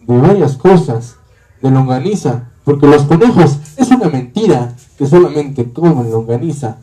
[0.00, 1.14] de varias cosas,
[1.60, 6.78] de longaniza, porque los conejos es una mentira que solamente comen longaniza.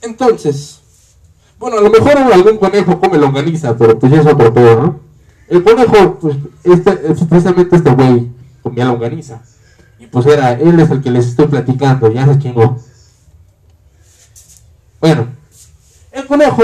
[0.00, 0.80] Entonces,
[1.58, 5.00] bueno, a lo mejor algún conejo come longaniza, pero pues ya es otro peor, ¿no?
[5.48, 6.92] El conejo, pues, este,
[7.26, 9.42] precisamente este güey comía longaniza.
[9.98, 12.78] Y pues era, él es el que les estoy platicando, ya se chingó.
[15.00, 15.26] Bueno,
[16.12, 16.62] el conejo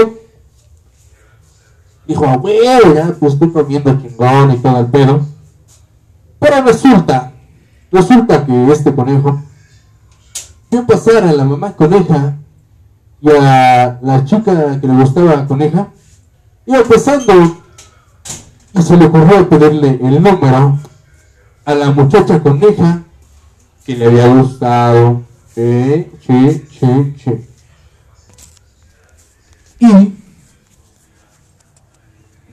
[2.07, 5.21] dijo, ah, bueno, ya pues estoy comiendo chingón y todo el pedo.
[6.39, 7.33] Pero resulta
[7.91, 9.41] Resulta que este conejo
[10.69, 12.35] vio pasar a la mamá coneja
[13.21, 15.87] y a la chica que le gustaba coneja,
[16.65, 17.33] iba pasando
[18.73, 20.77] y se le ocurrió pedirle el número
[21.67, 23.03] a la muchacha coneja
[23.85, 25.23] que le había gustado.
[25.53, 26.65] Che, che,
[27.17, 27.47] che.
[29.79, 30.13] Y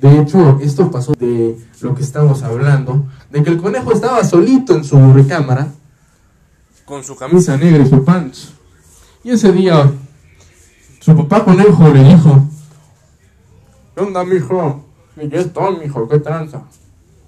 [0.01, 4.75] de hecho, esto pasó de lo que estamos hablando, de que el conejo estaba solito
[4.75, 5.69] en su recámara,
[6.85, 8.53] con su camisa negra y su pants.
[9.23, 9.93] Y ese día,
[10.99, 12.49] su papá conejo le dijo,
[13.95, 14.85] ¿qué onda, mijo?
[15.17, 16.63] Y ya estoy, mijo, ¿qué tranza?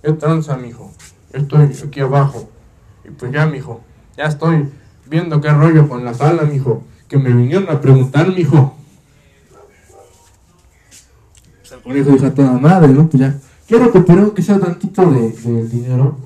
[0.03, 0.91] ¿Qué tranza, mijo?
[1.33, 2.49] Estoy aquí abajo.
[3.05, 3.81] Y pues ya, mijo,
[4.17, 4.69] ya estoy
[5.07, 6.85] viendo qué rollo con la sala, mijo.
[7.09, 8.77] Que me vinieron a preguntar, mijo
[11.77, 13.09] el conejo dijo toda madre, ¿no?
[13.09, 15.31] Pues ya, quiero recuperar que sea tantito de,
[15.67, 16.17] dinero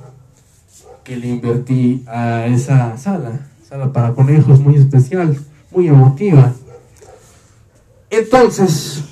[1.05, 5.37] que le invertí a esa sala, sala para conejos muy especial,
[5.71, 6.53] muy emotiva.
[8.11, 9.03] Entonces,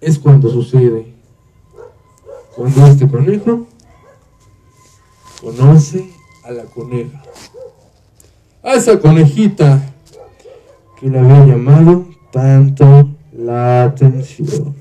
[0.00, 1.14] es cuando sucede,
[2.54, 3.66] cuando este conejo
[5.40, 6.10] conoce
[6.44, 7.22] a la coneja,
[8.62, 9.80] a esa conejita
[10.98, 14.76] que le había llamado tanto la atención.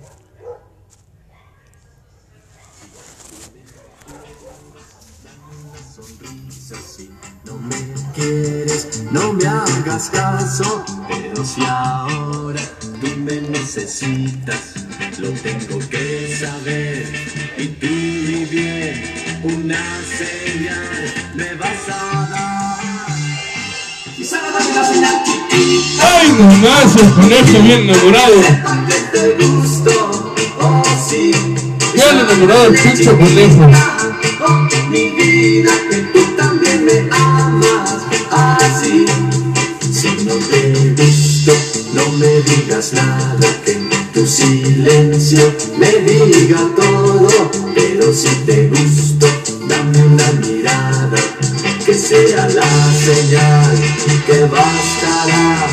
[9.11, 14.73] no me hagas caso, pero si ahora tú me necesitas,
[15.19, 17.05] lo tengo que saber.
[17.57, 17.87] Y tú
[18.51, 23.17] bien, una señal me vas a dar.
[24.17, 26.19] Y solo dame la señal chiquita.
[26.19, 28.41] ¡Ay, nomás el conejo bien enamorado!
[29.11, 31.31] Te gusto, oh sí.
[31.93, 33.69] Bien enamorado el pinche conejo.
[34.47, 39.05] Oh, mi vida, que tú también me amas así.
[39.91, 41.53] Si no te gusto,
[41.93, 43.77] no me digas nada, que
[44.13, 47.76] tu silencio me diga todo.
[48.13, 49.27] Si te gusto,
[49.67, 51.17] dame una mirada,
[51.85, 53.77] que sea la señal
[54.25, 55.67] que bastará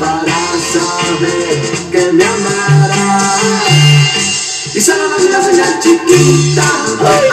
[0.00, 0.36] para
[0.72, 1.60] saber
[1.92, 3.70] que me amarás.
[4.74, 6.68] Y solo dame una señal chiquita,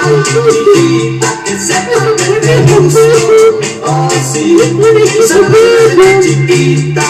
[0.04, 3.00] ay, chiquita, que sepa que te gusto.
[3.86, 7.06] Oh, sí, y solo dame una chiquita,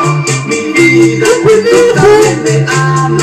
[0.00, 3.21] oh, mi vida, tú también me amas.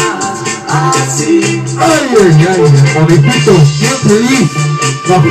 [5.08, 5.28] Bajó,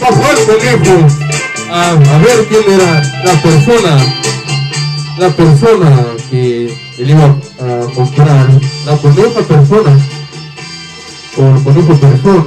[0.00, 1.06] bajó el conejo.
[1.72, 3.96] A, ver quién era la persona,
[5.18, 6.66] la persona que
[6.98, 8.48] él iba a comprar,
[8.84, 9.98] la coneja persona,
[11.36, 12.44] o conejo persona,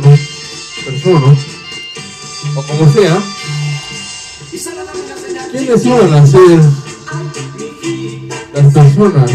[0.86, 1.36] persona,
[2.56, 3.18] o como sea,
[5.52, 6.60] ¿quiénes iban a ser
[8.54, 9.32] las personas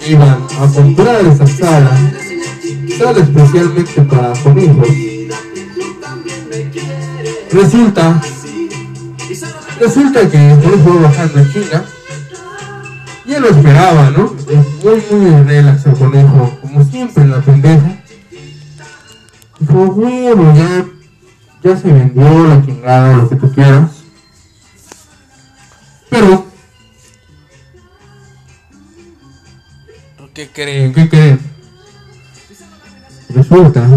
[0.00, 2.21] que iban a comprar esa sala?
[3.10, 4.88] Especialmente para conejos.
[7.50, 8.22] Resulta,
[9.80, 11.84] resulta que conejo va bajando en China
[13.26, 14.34] Ya lo esperaba, ¿no?
[14.84, 18.02] Muy, muy relax el conejo, como siempre en la pendeja.
[19.58, 20.86] Dijo, bueno, ya,
[21.64, 23.90] ya se vendió la chingada, lo que tú quieras.
[26.08, 26.46] Pero,
[30.32, 30.94] ¿Qué creen?
[30.94, 31.51] ¿qué creen?
[33.34, 33.88] Resulta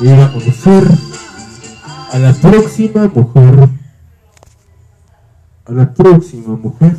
[0.00, 0.84] iba a conocer
[2.12, 3.68] a la próxima mujer.
[5.64, 6.96] A la próxima mujer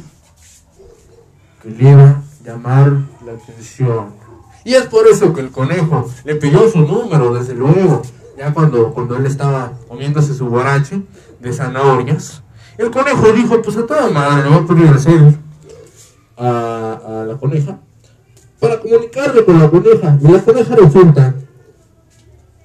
[1.61, 2.91] que le iba a llamar
[3.25, 4.13] la atención.
[4.63, 8.01] Y es por eso que el conejo le pidió su número, desde luego.
[8.37, 11.03] Ya cuando, cuando él estaba comiéndose su borracho
[11.39, 12.41] de zanahorias,
[12.77, 15.39] el conejo dijo, pues a toda madre, le voy a pedir
[16.37, 17.79] a, a la coneja
[18.63, 20.17] para comunicarle con la coneja.
[20.21, 21.35] Y la coneja resulta,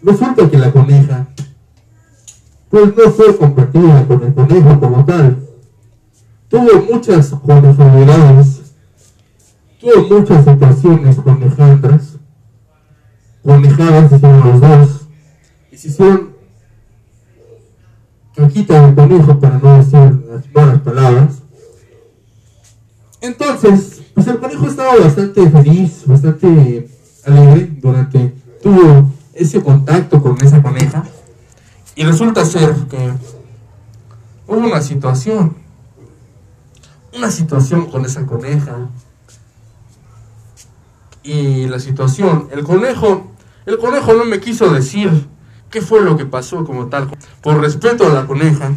[0.01, 1.27] resulta que la coneja,
[2.71, 5.39] pues no fue compatible con el conejo como tal.
[6.49, 8.75] Tuvo muchas conformidades,
[9.81, 12.13] tuvo muchas situaciones conejandras,
[13.43, 15.01] conejadas hicieron los dos,
[15.73, 16.29] y se hicieron
[18.37, 21.43] caquita del conejo para no decir las malas palabras.
[23.21, 26.91] Entonces, pues el conejo estaba bastante feliz, bastante
[27.25, 31.05] alegre durante tuvo ese contacto con esa coneja.
[31.95, 33.13] Y resulta ser que
[34.49, 35.55] hubo una situación,
[37.17, 38.89] una situación con esa coneja.
[41.23, 43.31] Y la situación, el conejo,
[43.67, 45.29] el conejo no me quiso decir
[45.71, 47.09] qué fue lo que pasó como tal,
[47.41, 48.73] por respeto a la coneja.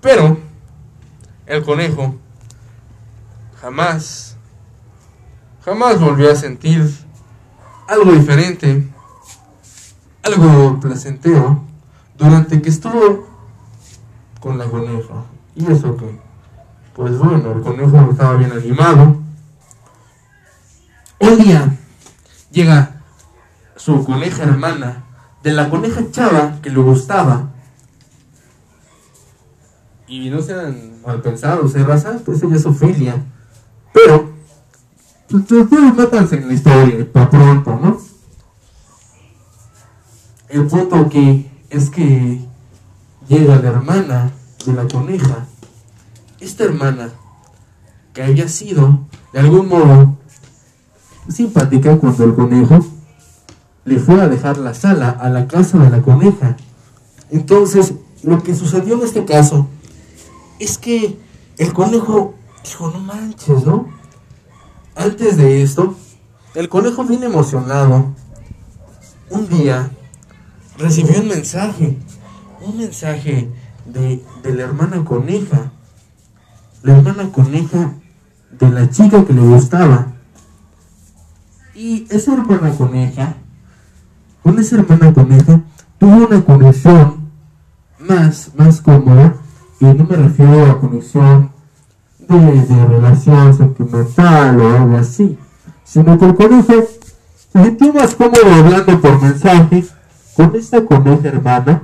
[0.00, 0.38] Pero
[1.46, 2.16] el conejo
[3.60, 4.36] jamás,
[5.64, 6.90] jamás volvió a sentir
[7.88, 8.88] algo diferente,
[10.22, 11.62] algo placentero,
[12.16, 13.26] durante que estuvo
[14.40, 15.24] con la coneja.
[15.54, 16.18] Y eso que,
[16.94, 19.20] pues bueno, el conejo estaba bien animado.
[21.18, 21.76] Un día
[22.50, 23.02] llega
[23.76, 25.04] su coneja hermana,
[25.42, 27.50] de la coneja chava que le gustaba,
[30.08, 32.20] y no sean mal pensados, ¿eh, raza?
[32.24, 33.24] Pues ella es Ofelia.
[33.96, 34.28] Pero,
[35.26, 37.98] pues ustedes métanse en la historia, para pronto, ¿no?
[40.50, 42.44] El punto que es que
[43.26, 44.32] llega la hermana
[44.66, 45.46] de la coneja.
[46.40, 47.08] Esta hermana,
[48.12, 50.18] que había sido, de algún modo,
[51.30, 52.84] simpática cuando el conejo
[53.86, 56.58] le fue a dejar la sala a la casa de la coneja.
[57.30, 59.68] Entonces, lo que sucedió en este caso
[60.58, 61.18] es que
[61.56, 62.34] el conejo
[62.66, 63.88] dijo, no manches, ¿no?
[64.94, 65.94] Antes de esto,
[66.54, 68.12] el conejo bien emocionado,
[69.30, 69.90] un día
[70.78, 71.98] recibió un mensaje,
[72.60, 73.50] un mensaje
[73.84, 75.70] de, de la hermana coneja,
[76.82, 77.94] la hermana coneja
[78.50, 80.14] de la chica que le gustaba.
[81.74, 83.34] Y esa hermana coneja,
[84.42, 85.60] con esa hermana coneja,
[85.98, 87.30] tuvo una conexión
[87.98, 89.36] más, más cómoda
[89.78, 91.55] y no me refiero a conexión
[92.28, 95.38] de, relación sentimental o algo así,
[95.84, 96.72] sino que el conejo
[97.52, 99.84] se sintió más cómodo hablando por mensaje
[100.34, 101.82] con esta coneja hermana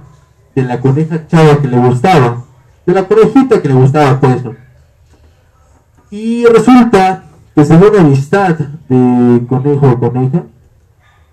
[0.55, 2.45] de la coneja chava que le gustaba,
[2.84, 4.43] de la conejita que le gustaba pues.
[6.11, 7.24] Y resulta
[7.55, 8.57] que se dio una amistad
[8.88, 10.43] de conejo a coneja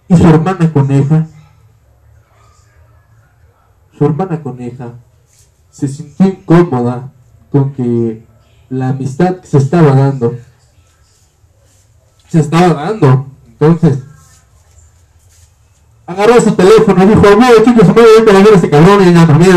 [0.08, 1.28] y su hermana coneja,
[3.98, 4.94] su hermana coneja
[5.70, 7.12] se sintió incómoda
[7.52, 8.29] con que
[8.70, 10.36] la amistad que se estaba dando
[12.30, 13.28] se estaba dando.
[13.48, 14.00] Entonces,
[16.06, 19.08] agarró su teléfono y dijo, no, chicos, su madre, vente a ver a ese cabrón
[19.08, 19.52] y ya también,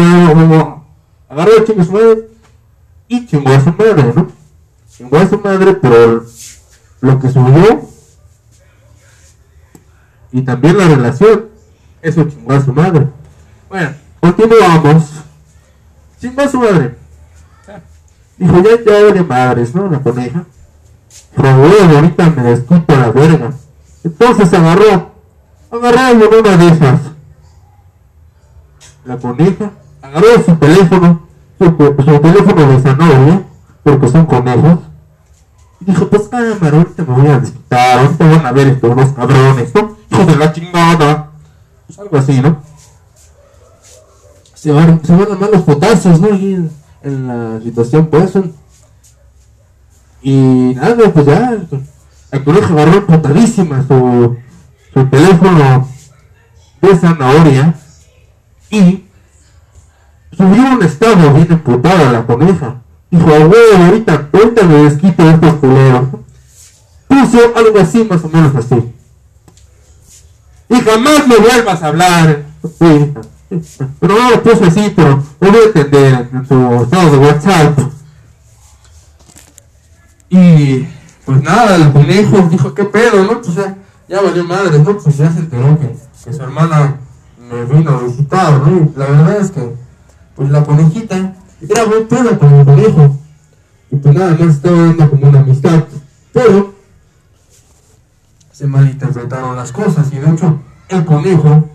[1.28, 2.28] agarró a chicos, su madre
[3.08, 4.28] y chingó a su madre, ¿no?
[4.90, 6.26] Chingó a su madre por
[7.00, 7.82] lo que subió
[10.32, 11.48] y también la relación.
[12.00, 13.06] Eso chingó a su madre.
[13.68, 15.04] Bueno, continuamos.
[16.20, 17.01] Chingó a su madre.
[18.39, 19.89] Dijo, ya, ya de madres, ¿no?
[19.91, 20.45] La coneja.
[21.35, 23.53] Pero ahorita me desculpo la verga.
[24.05, 25.12] Entonces agarró,
[25.70, 27.01] agarró en una de esas.
[29.05, 29.70] La coneja
[30.01, 31.22] agarró su teléfono,
[31.59, 33.43] su, su teléfono de zanahoria,
[33.83, 34.78] porque son conejos.
[35.80, 39.09] Y dijo, pues cámara, ahorita me voy a desquitar, ahorita van a ver estos dos
[39.12, 39.97] cabrones, ¿no?
[40.11, 41.30] Hijos de la chingada.
[41.87, 42.62] Pues algo así, ¿no?
[44.55, 46.28] Se van, se van a dar los potazos, ¿no?
[46.28, 46.70] Y
[47.03, 48.32] en, la situación, pues,
[50.22, 51.59] y nada, pues ya,
[52.30, 54.36] el conejo agarró potadísima su,
[54.94, 55.88] su teléfono
[56.80, 57.74] de zanahoria
[58.70, 59.05] y
[60.36, 62.76] subió un estado bien emputada la coneja.
[63.11, 66.09] Dijo, güey, ahorita, ahorita me desquito de estos culeros.
[67.09, 68.92] Puso algo así, más o menos así.
[70.70, 72.44] Y jamás me vuelvas a hablar.
[72.78, 73.12] Sí.
[74.00, 77.78] Pero no lo puso así, pero entender en su estado de WhatsApp.
[80.30, 80.86] Y
[81.26, 83.42] pues nada, el conejo dijo, ¿qué pedo, no?
[83.42, 83.76] Pues ya,
[84.09, 84.96] ya valió madre, ¿no?
[84.96, 85.94] Pues ya se enteró que,
[86.24, 86.96] que su hermana
[87.38, 88.90] me vino a visitar, ¿no?
[88.96, 89.74] La verdad es que,
[90.34, 93.16] pues la conejita era buen pedo con el conejo.
[93.90, 95.84] Y pues nada más estaba dando como una amistad.
[96.32, 96.74] Pero
[98.53, 101.68] se malinterpretaron las cosas y de hecho el conejo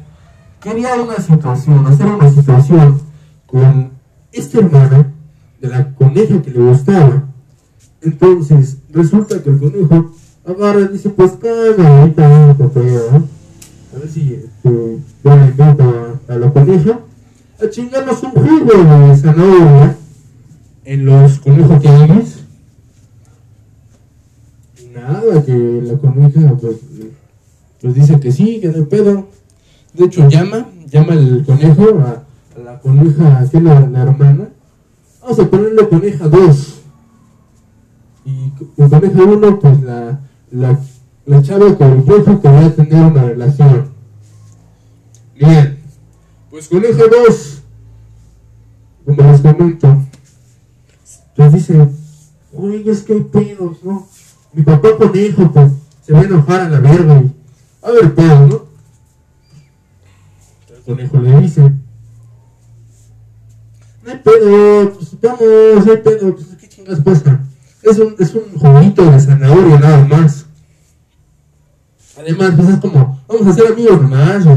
[0.62, 3.01] quería una situación, hacer una situación
[3.45, 3.91] con
[4.32, 5.14] esta hermana
[5.62, 7.24] de la coneja que le gustaba.
[8.01, 10.12] Entonces, resulta que el conejo
[10.45, 13.28] agarra y dice, pues calma, ahorita pedo, ¿no?
[13.95, 16.99] A ver si este, yo le invito a, la coneja
[17.62, 19.97] a chingarnos un jugo de zanahoria
[20.86, 21.88] en los conejos que.
[24.84, 26.76] Y nada, que la coneja pues,
[27.82, 29.28] pues dice que sí, que no hay pedo.
[29.93, 32.23] De hecho, llama, llama el conejo a,
[32.61, 34.49] la coneja, que es la, hermana.
[35.21, 36.81] Vamos a ponerle coneja 2.
[38.25, 40.19] Y con coneja 1, pues la,
[40.51, 40.79] la,
[41.25, 43.89] la chava con el jefe quería tener una relación.
[45.35, 45.77] Bien,
[46.49, 47.61] pues coneja 2,
[49.05, 50.03] como les comento,
[51.35, 51.88] pues dice,
[52.53, 54.07] oye, es que hay pedos, ¿no?
[54.53, 55.71] Mi papá conejo, pues,
[56.03, 57.35] se va a enojar a la verga y
[57.83, 58.66] a ver pedo, ¿no?
[60.88, 61.61] Conejo le dice,
[64.03, 67.41] no hay pedo, pues vamos, no hay pedo, pues qué chingas pasa.
[67.83, 70.45] Es un, es un juguito de zanahoria nada más.
[72.17, 74.55] Además, pues es como, vamos a ser amigos nomás, o.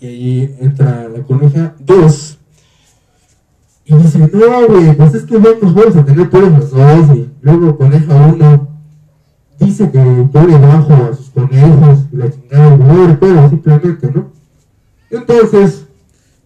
[0.00, 2.38] Y ahí entra la coneja 2
[3.84, 7.16] y dice, no, güey, pues es que vamos, vamos a tener todos los dos.
[7.16, 8.71] Y luego coneja 1
[9.64, 14.30] dice que pone bajo a sus conejos la chingada, y pero simplemente, ¿no?
[15.10, 15.86] Entonces,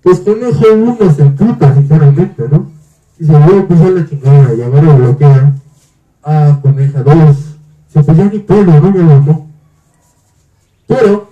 [0.02, 2.70] pues conejo 1 se emputa, sinceramente, ¿no?
[3.18, 5.54] Dice, voy a pisar la chingada y ahora lo bloquea.
[6.22, 7.36] Ah, coneja 2.
[7.92, 8.94] Se pues ya ni pelo, ¿no?
[8.94, 9.50] Ya lo amó.
[10.86, 11.30] Pero,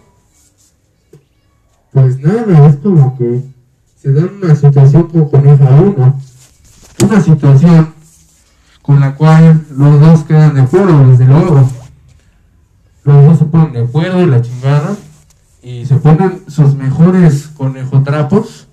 [1.92, 3.44] pues nada, es como que
[3.96, 6.20] se da una situación con coneja 1.
[7.04, 7.93] Una situación
[8.84, 11.66] con la cual los dos quedan de acuerdo, desde luego.
[13.04, 14.94] Los dos se ponen de acuerdo y la chingada.
[15.62, 18.66] Y se ponen sus mejores conejotrapos,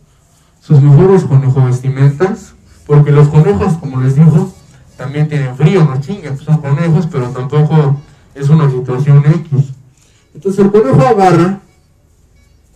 [0.59, 2.53] sus mejores conejo vestimentas.
[2.85, 4.53] Porque los conejos, como les digo,
[4.97, 8.01] también tienen frío, no chinguen, pues son conejos, pero tampoco
[8.35, 9.73] es una situación X.
[10.35, 11.59] Entonces el conejo agarra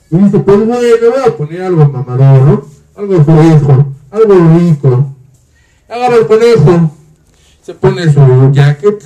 [0.10, 2.66] y dice, pues bueno, voy a poner algo mamador.
[2.98, 5.14] Algo fresco, algo rico.
[5.90, 6.92] Agarra el conejo,
[7.66, 9.02] se pone su jacket,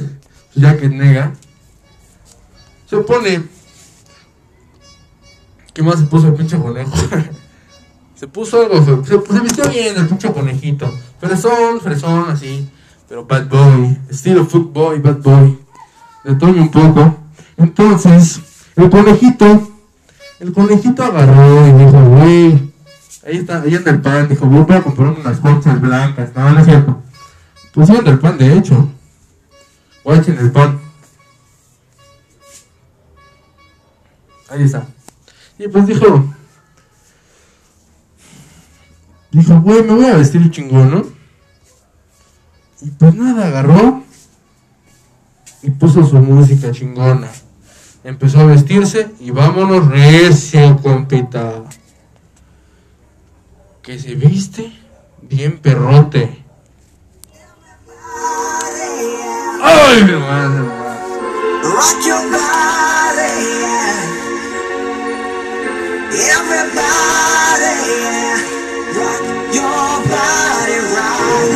[0.53, 1.31] su jacket negra.
[2.89, 3.43] Se pone...
[5.73, 6.91] ¿Qué más se puso el pinche conejo?
[8.15, 10.91] se puso algo, se, se vistió bien el pinche conejito.
[11.21, 12.69] Fresón, fresón, así.
[13.07, 15.57] Pero bad boy, estilo footboy, bad boy.
[16.25, 17.15] Le toño un poco.
[17.55, 18.41] Entonces,
[18.75, 19.71] el conejito,
[20.41, 22.73] el conejito agarró y dijo, güey,
[23.25, 24.27] ahí está, ahí anda el pan.
[24.27, 26.31] Dijo, voy a comprarme unas conchas blancas.
[26.35, 27.01] No, no es cierto.
[27.87, 28.89] Anda el pan, de hecho.
[30.03, 30.79] Guachen el pan.
[34.49, 34.87] Ahí está.
[35.57, 36.33] Y pues dijo,
[39.31, 41.05] dijo, güey, me voy a vestir chingón, ¿no?
[42.81, 44.03] Y pues nada, agarró
[45.61, 47.29] y puso su música chingona.
[48.03, 51.63] Empezó a vestirse y vámonos recio, compita.
[53.81, 54.71] Que se viste
[55.21, 56.48] bien perrote.
[59.61, 60.63] ¡Ay, mi madre!
[61.63, 63.99] Rock your body, yeah.
[66.35, 68.39] Everybody, yeah.
[68.97, 71.53] Rock your body right.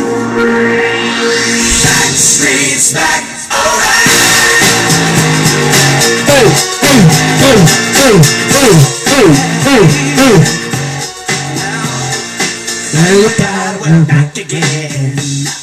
[1.84, 4.08] Back streets back, alright.
[6.28, 6.48] ¡Ey,
[6.90, 7.02] ey,
[7.50, 7.60] ey,
[8.04, 8.16] ey,
[8.60, 8.74] ey,
[9.18, 9.30] ey,
[9.68, 9.84] ey,
[10.26, 10.36] ey!
[12.96, 15.63] Everybody, we're back again.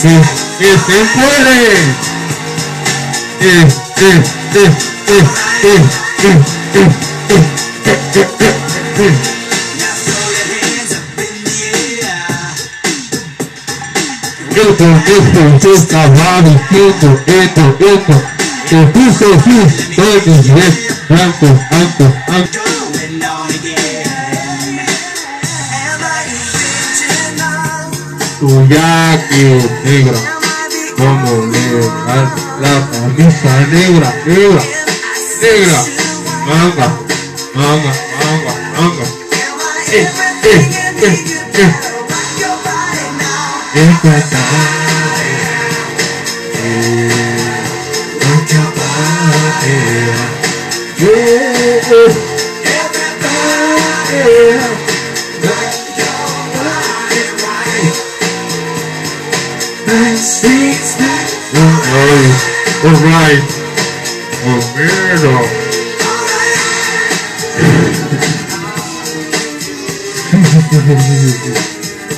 [0.00, 0.14] Sí, sí,
[0.58, 1.58] que se puede.
[3.40, 3.68] Eh,
[4.00, 4.22] eh,
[4.54, 4.70] eh,
[5.08, 5.24] eh, eh,
[5.62, 5.82] eh,
[6.24, 6.38] eh,
[6.74, 7.42] eh,
[7.84, 8.26] eh, eh,
[8.98, 9.14] eh.
[9.78, 11.58] Now throw your hands up in the
[12.06, 12.28] air.
[14.54, 18.14] Yo conozco que estaba diciendo esto, esto.
[18.68, 22.67] Que puso sus todos es blanco, blanco, blanco.
[28.48, 29.44] suyaki
[29.84, 30.18] negra,
[30.96, 32.32] como negra,
[32.62, 34.62] la camisa negra, negra,
[35.42, 35.78] negra,
[36.46, 36.86] manga,
[37.54, 39.04] manga, manga, manga.
[39.92, 40.08] Eh,
[40.44, 40.60] eh,
[41.02, 41.16] eh,
[41.54, 41.88] eh.
[62.84, 63.42] Alright.
[64.46, 65.40] Homero.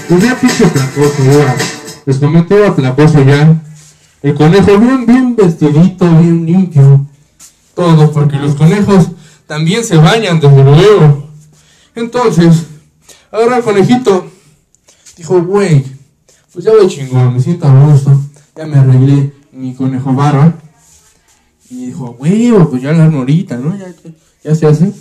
[0.08, 1.56] Pues ya pinche placoso, ya.
[2.04, 3.62] Les comenté a placoso ya.
[4.22, 7.06] El conejo bien, bien vestidito, bien limpio.
[7.74, 9.08] Todo, porque los conejos
[9.46, 11.30] también se bañan, desde luego.
[11.94, 12.66] Entonces,
[13.32, 14.30] ahora el conejito
[15.16, 15.86] dijo, güey,
[16.52, 18.20] pues ya voy chingón, me siento a gusto.
[18.54, 20.54] Ya me arreglé mi conejo barba.
[21.68, 23.76] Y dijo, güey, pues ya la norita, ¿no?
[23.76, 24.10] Ya, ya-
[24.42, 24.92] ya se hace.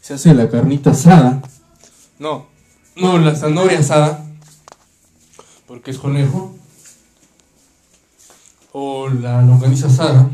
[0.00, 1.42] Se hace la carnita asada.
[2.18, 2.46] No,
[2.96, 4.24] no, la zanahoria asada.
[5.66, 6.54] Porque es conejo.
[8.72, 10.30] O la longaniza asada.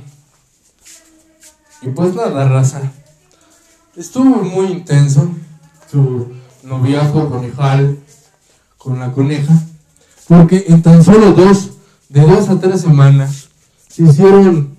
[1.82, 2.92] Y pues nada, raza.
[3.96, 5.28] Estuvo muy intenso
[5.90, 6.32] su
[6.62, 7.98] noviazgo conejal
[8.78, 9.52] con la coneja.
[10.28, 11.70] Porque en tan solo dos,
[12.08, 13.48] de dos a tres semanas,
[13.88, 14.76] se hicieron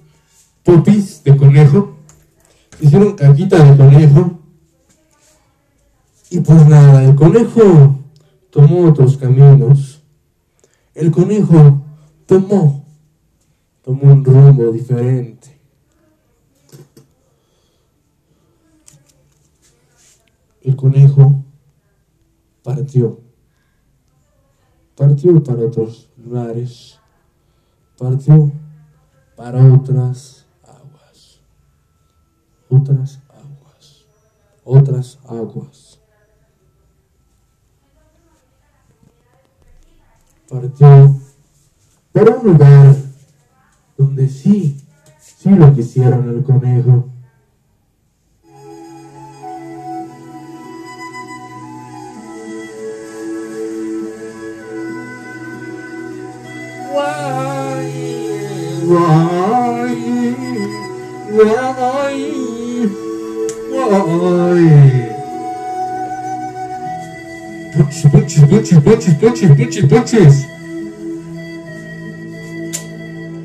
[0.63, 1.97] popis de conejo.
[2.77, 4.39] Se hicieron caquita de conejo.
[6.29, 7.99] Y pues nada, el conejo
[8.49, 10.01] tomó otros caminos.
[10.93, 11.81] El conejo
[12.25, 12.85] tomó,
[13.83, 15.57] tomó un rumbo diferente.
[20.61, 21.43] El conejo
[22.61, 23.21] partió.
[24.95, 26.99] Partió para otros lugares.
[27.97, 28.51] Partió
[29.35, 31.41] para otras aguas.
[32.69, 34.05] Otras aguas.
[34.63, 35.97] Otras aguas.
[40.49, 41.19] partió
[42.11, 42.95] para un lugar
[43.97, 44.77] donde sí,
[45.19, 47.09] sí lo quisieron el conejo.
[58.87, 59.91] Why?
[61.35, 61.87] Why?
[63.69, 64.61] Why?
[67.75, 70.35] Buches, buches, buches, buches, buches, buches, buches.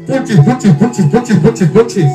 [0.06, 2.12] Buches, buches, buches.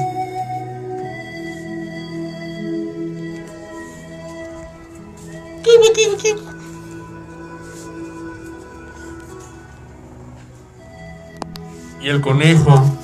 [12.02, 12.97] Y el conejo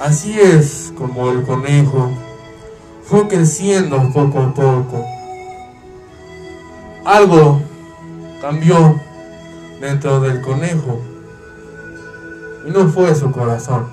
[0.00, 2.10] así es como el conejo
[3.04, 5.04] fue creciendo poco a poco
[7.04, 7.60] algo
[8.40, 9.00] cambió
[9.80, 11.00] dentro del conejo
[12.66, 13.88] y no fue su corazón.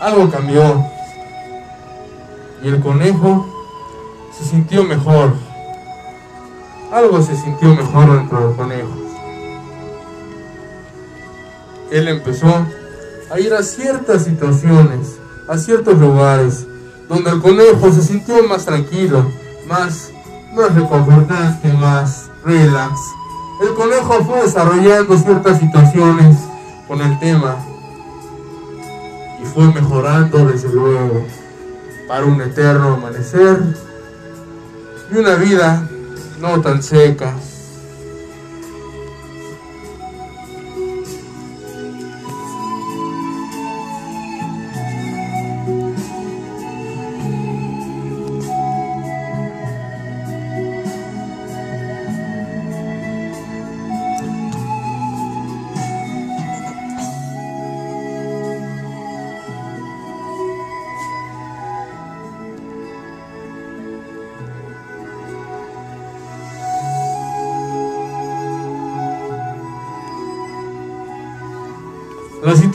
[0.00, 0.84] Algo cambió
[2.62, 3.46] y el conejo
[4.36, 5.32] se sintió mejor.
[6.92, 9.05] Algo se sintió mejor dentro del conejo.
[11.90, 12.66] Él empezó
[13.30, 15.16] a ir a ciertas situaciones,
[15.48, 16.66] a ciertos lugares,
[17.08, 19.30] donde el conejo se sintió más tranquilo,
[19.68, 20.10] más,
[20.54, 22.98] más reconfortante, más relax.
[23.62, 26.36] El conejo fue desarrollando ciertas situaciones
[26.88, 27.56] con el tema
[29.42, 31.24] y fue mejorando desde luego
[32.08, 33.62] para un eterno amanecer
[35.10, 35.88] y una vida
[36.40, 37.34] no tan seca.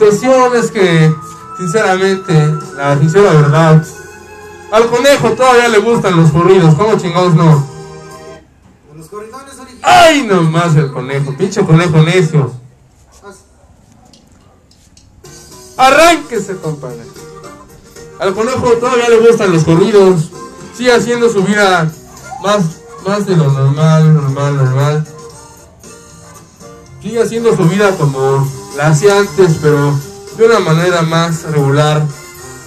[0.02, 1.14] Situación es que,
[1.56, 2.32] sinceramente,
[2.76, 3.84] la sincera verdad,
[4.72, 7.64] al conejo todavía le gustan los corridos, ¿cómo chingados no?
[8.96, 9.82] Los corridones originales.
[9.82, 11.36] ¡Ay, nomás el conejo!
[11.36, 12.52] ¡Pinche conejo necio!
[15.76, 17.04] Arránquese, compadre.
[18.18, 20.30] Al conejo todavía le gustan los corridos.
[20.76, 21.90] Sigue haciendo su vida
[22.42, 22.62] más,
[23.06, 25.06] más de lo normal, normal, normal.
[27.00, 29.98] Sigue haciendo su vida como la hacía antes, pero
[30.36, 32.02] de una manera más regular,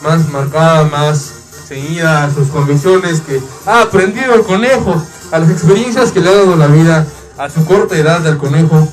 [0.04, 1.32] más marcada, más
[1.68, 5.02] ceñida a sus convicciones que ha aprendido el conejo,
[5.32, 8.88] a las experiencias que le ha dado la vida, a su corta edad del conejo.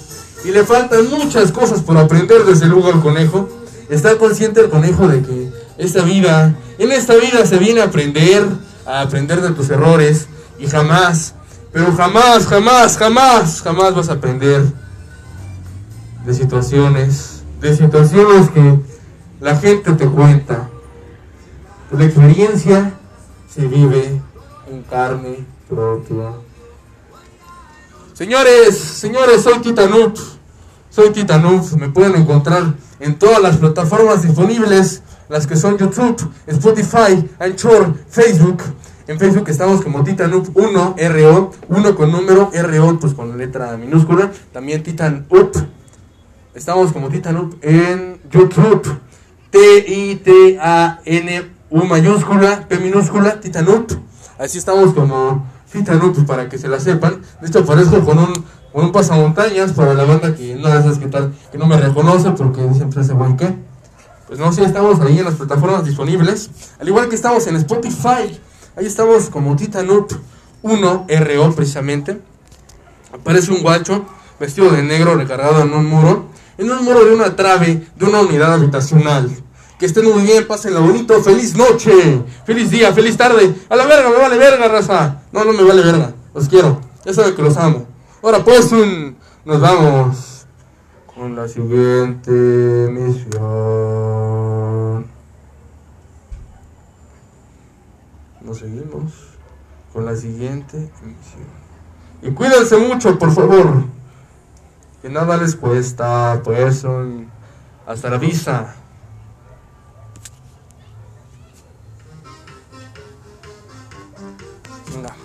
[0.44, 3.48] Y le faltan muchas cosas por aprender desde luego al conejo.
[3.88, 8.44] Está consciente el conejo de que esta vida, en esta vida se viene a aprender,
[8.86, 10.26] a aprender de tus errores
[10.58, 11.34] y jamás,
[11.72, 14.62] pero jamás, jamás, jamás, jamás vas a aprender
[16.24, 18.78] de situaciones, de situaciones que
[19.40, 20.68] la gente te cuenta.
[21.90, 22.94] La experiencia
[23.48, 24.20] se vive
[24.70, 26.32] en carne propia.
[28.14, 30.18] Señores, señores, soy Titanut.
[30.90, 31.70] Soy Titanut.
[31.72, 38.62] Me pueden encontrar en todas las plataformas disponibles, las que son YouTube, Spotify, Anchor, Facebook.
[39.08, 44.30] En Facebook estamos como Titanup 1, RO, 1 con número, RO pues con letra minúscula.
[44.52, 45.56] También Titanup.
[46.54, 48.98] Estamos como Titanup en YouTube.
[49.50, 50.64] T-I-T-A-N-U
[51.84, 53.90] mayúscula, P minúscula, Titanup.
[54.38, 57.22] Así estamos como Titanup para que se la sepan.
[57.40, 61.06] De hecho aparezco con un, con un pasamontañas para la banda que no esas que
[61.06, 63.56] tal, que no me reconoce porque siempre ese güey que.
[64.26, 66.50] Pues no, sí, estamos ahí en las plataformas disponibles.
[66.78, 68.38] Al igual que estamos en Spotify.
[68.76, 70.12] Ahí estamos como Titanup
[70.60, 72.20] 1 RO precisamente.
[73.10, 74.04] Aparece un guacho
[74.38, 76.30] vestido de negro recargado en un muro.
[76.58, 79.30] En un muro de una trave de una unidad habitacional.
[79.78, 81.22] Que estén muy bien, pásenlo bonito.
[81.22, 83.54] Feliz noche, feliz día, feliz tarde.
[83.68, 85.22] A la verga, me vale verga, raza.
[85.32, 86.14] No, no me vale verga.
[86.34, 86.80] Los quiero.
[87.04, 87.86] Ya saben que los amo.
[88.22, 90.46] Ahora pues un, nos vamos
[91.12, 92.30] con la siguiente
[92.90, 93.42] misión.
[98.40, 99.12] Nos seguimos
[99.92, 101.62] con la siguiente emisión.
[102.22, 103.84] Y cuídense mucho, por favor.
[105.02, 107.28] Que nada les cuesta, pues un...
[107.84, 108.76] Hasta la vista.
[114.94, 115.16] Venga.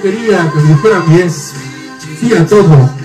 [0.02, 1.30] quería que me fueran bien.
[1.30, 2.96] Sí a todo.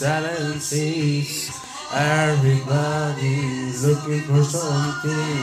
[0.00, 1.39] silent seas.
[1.92, 5.42] Everybody's looking for something.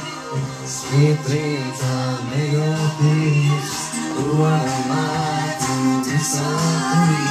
[0.66, 3.92] Sweet dreams are made of peace.
[4.16, 5.60] Who wouldn't mind
[6.08, 7.28] if it's something?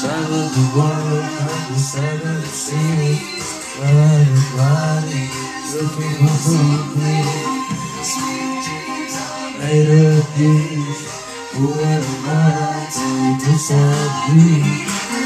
[0.00, 3.22] Travel the world at the silent sea.
[3.86, 5.30] Everybody
[5.70, 7.26] looking for something.
[9.60, 11.02] Made of peace.
[11.54, 12.90] Who wouldn't mind
[13.38, 13.70] if it's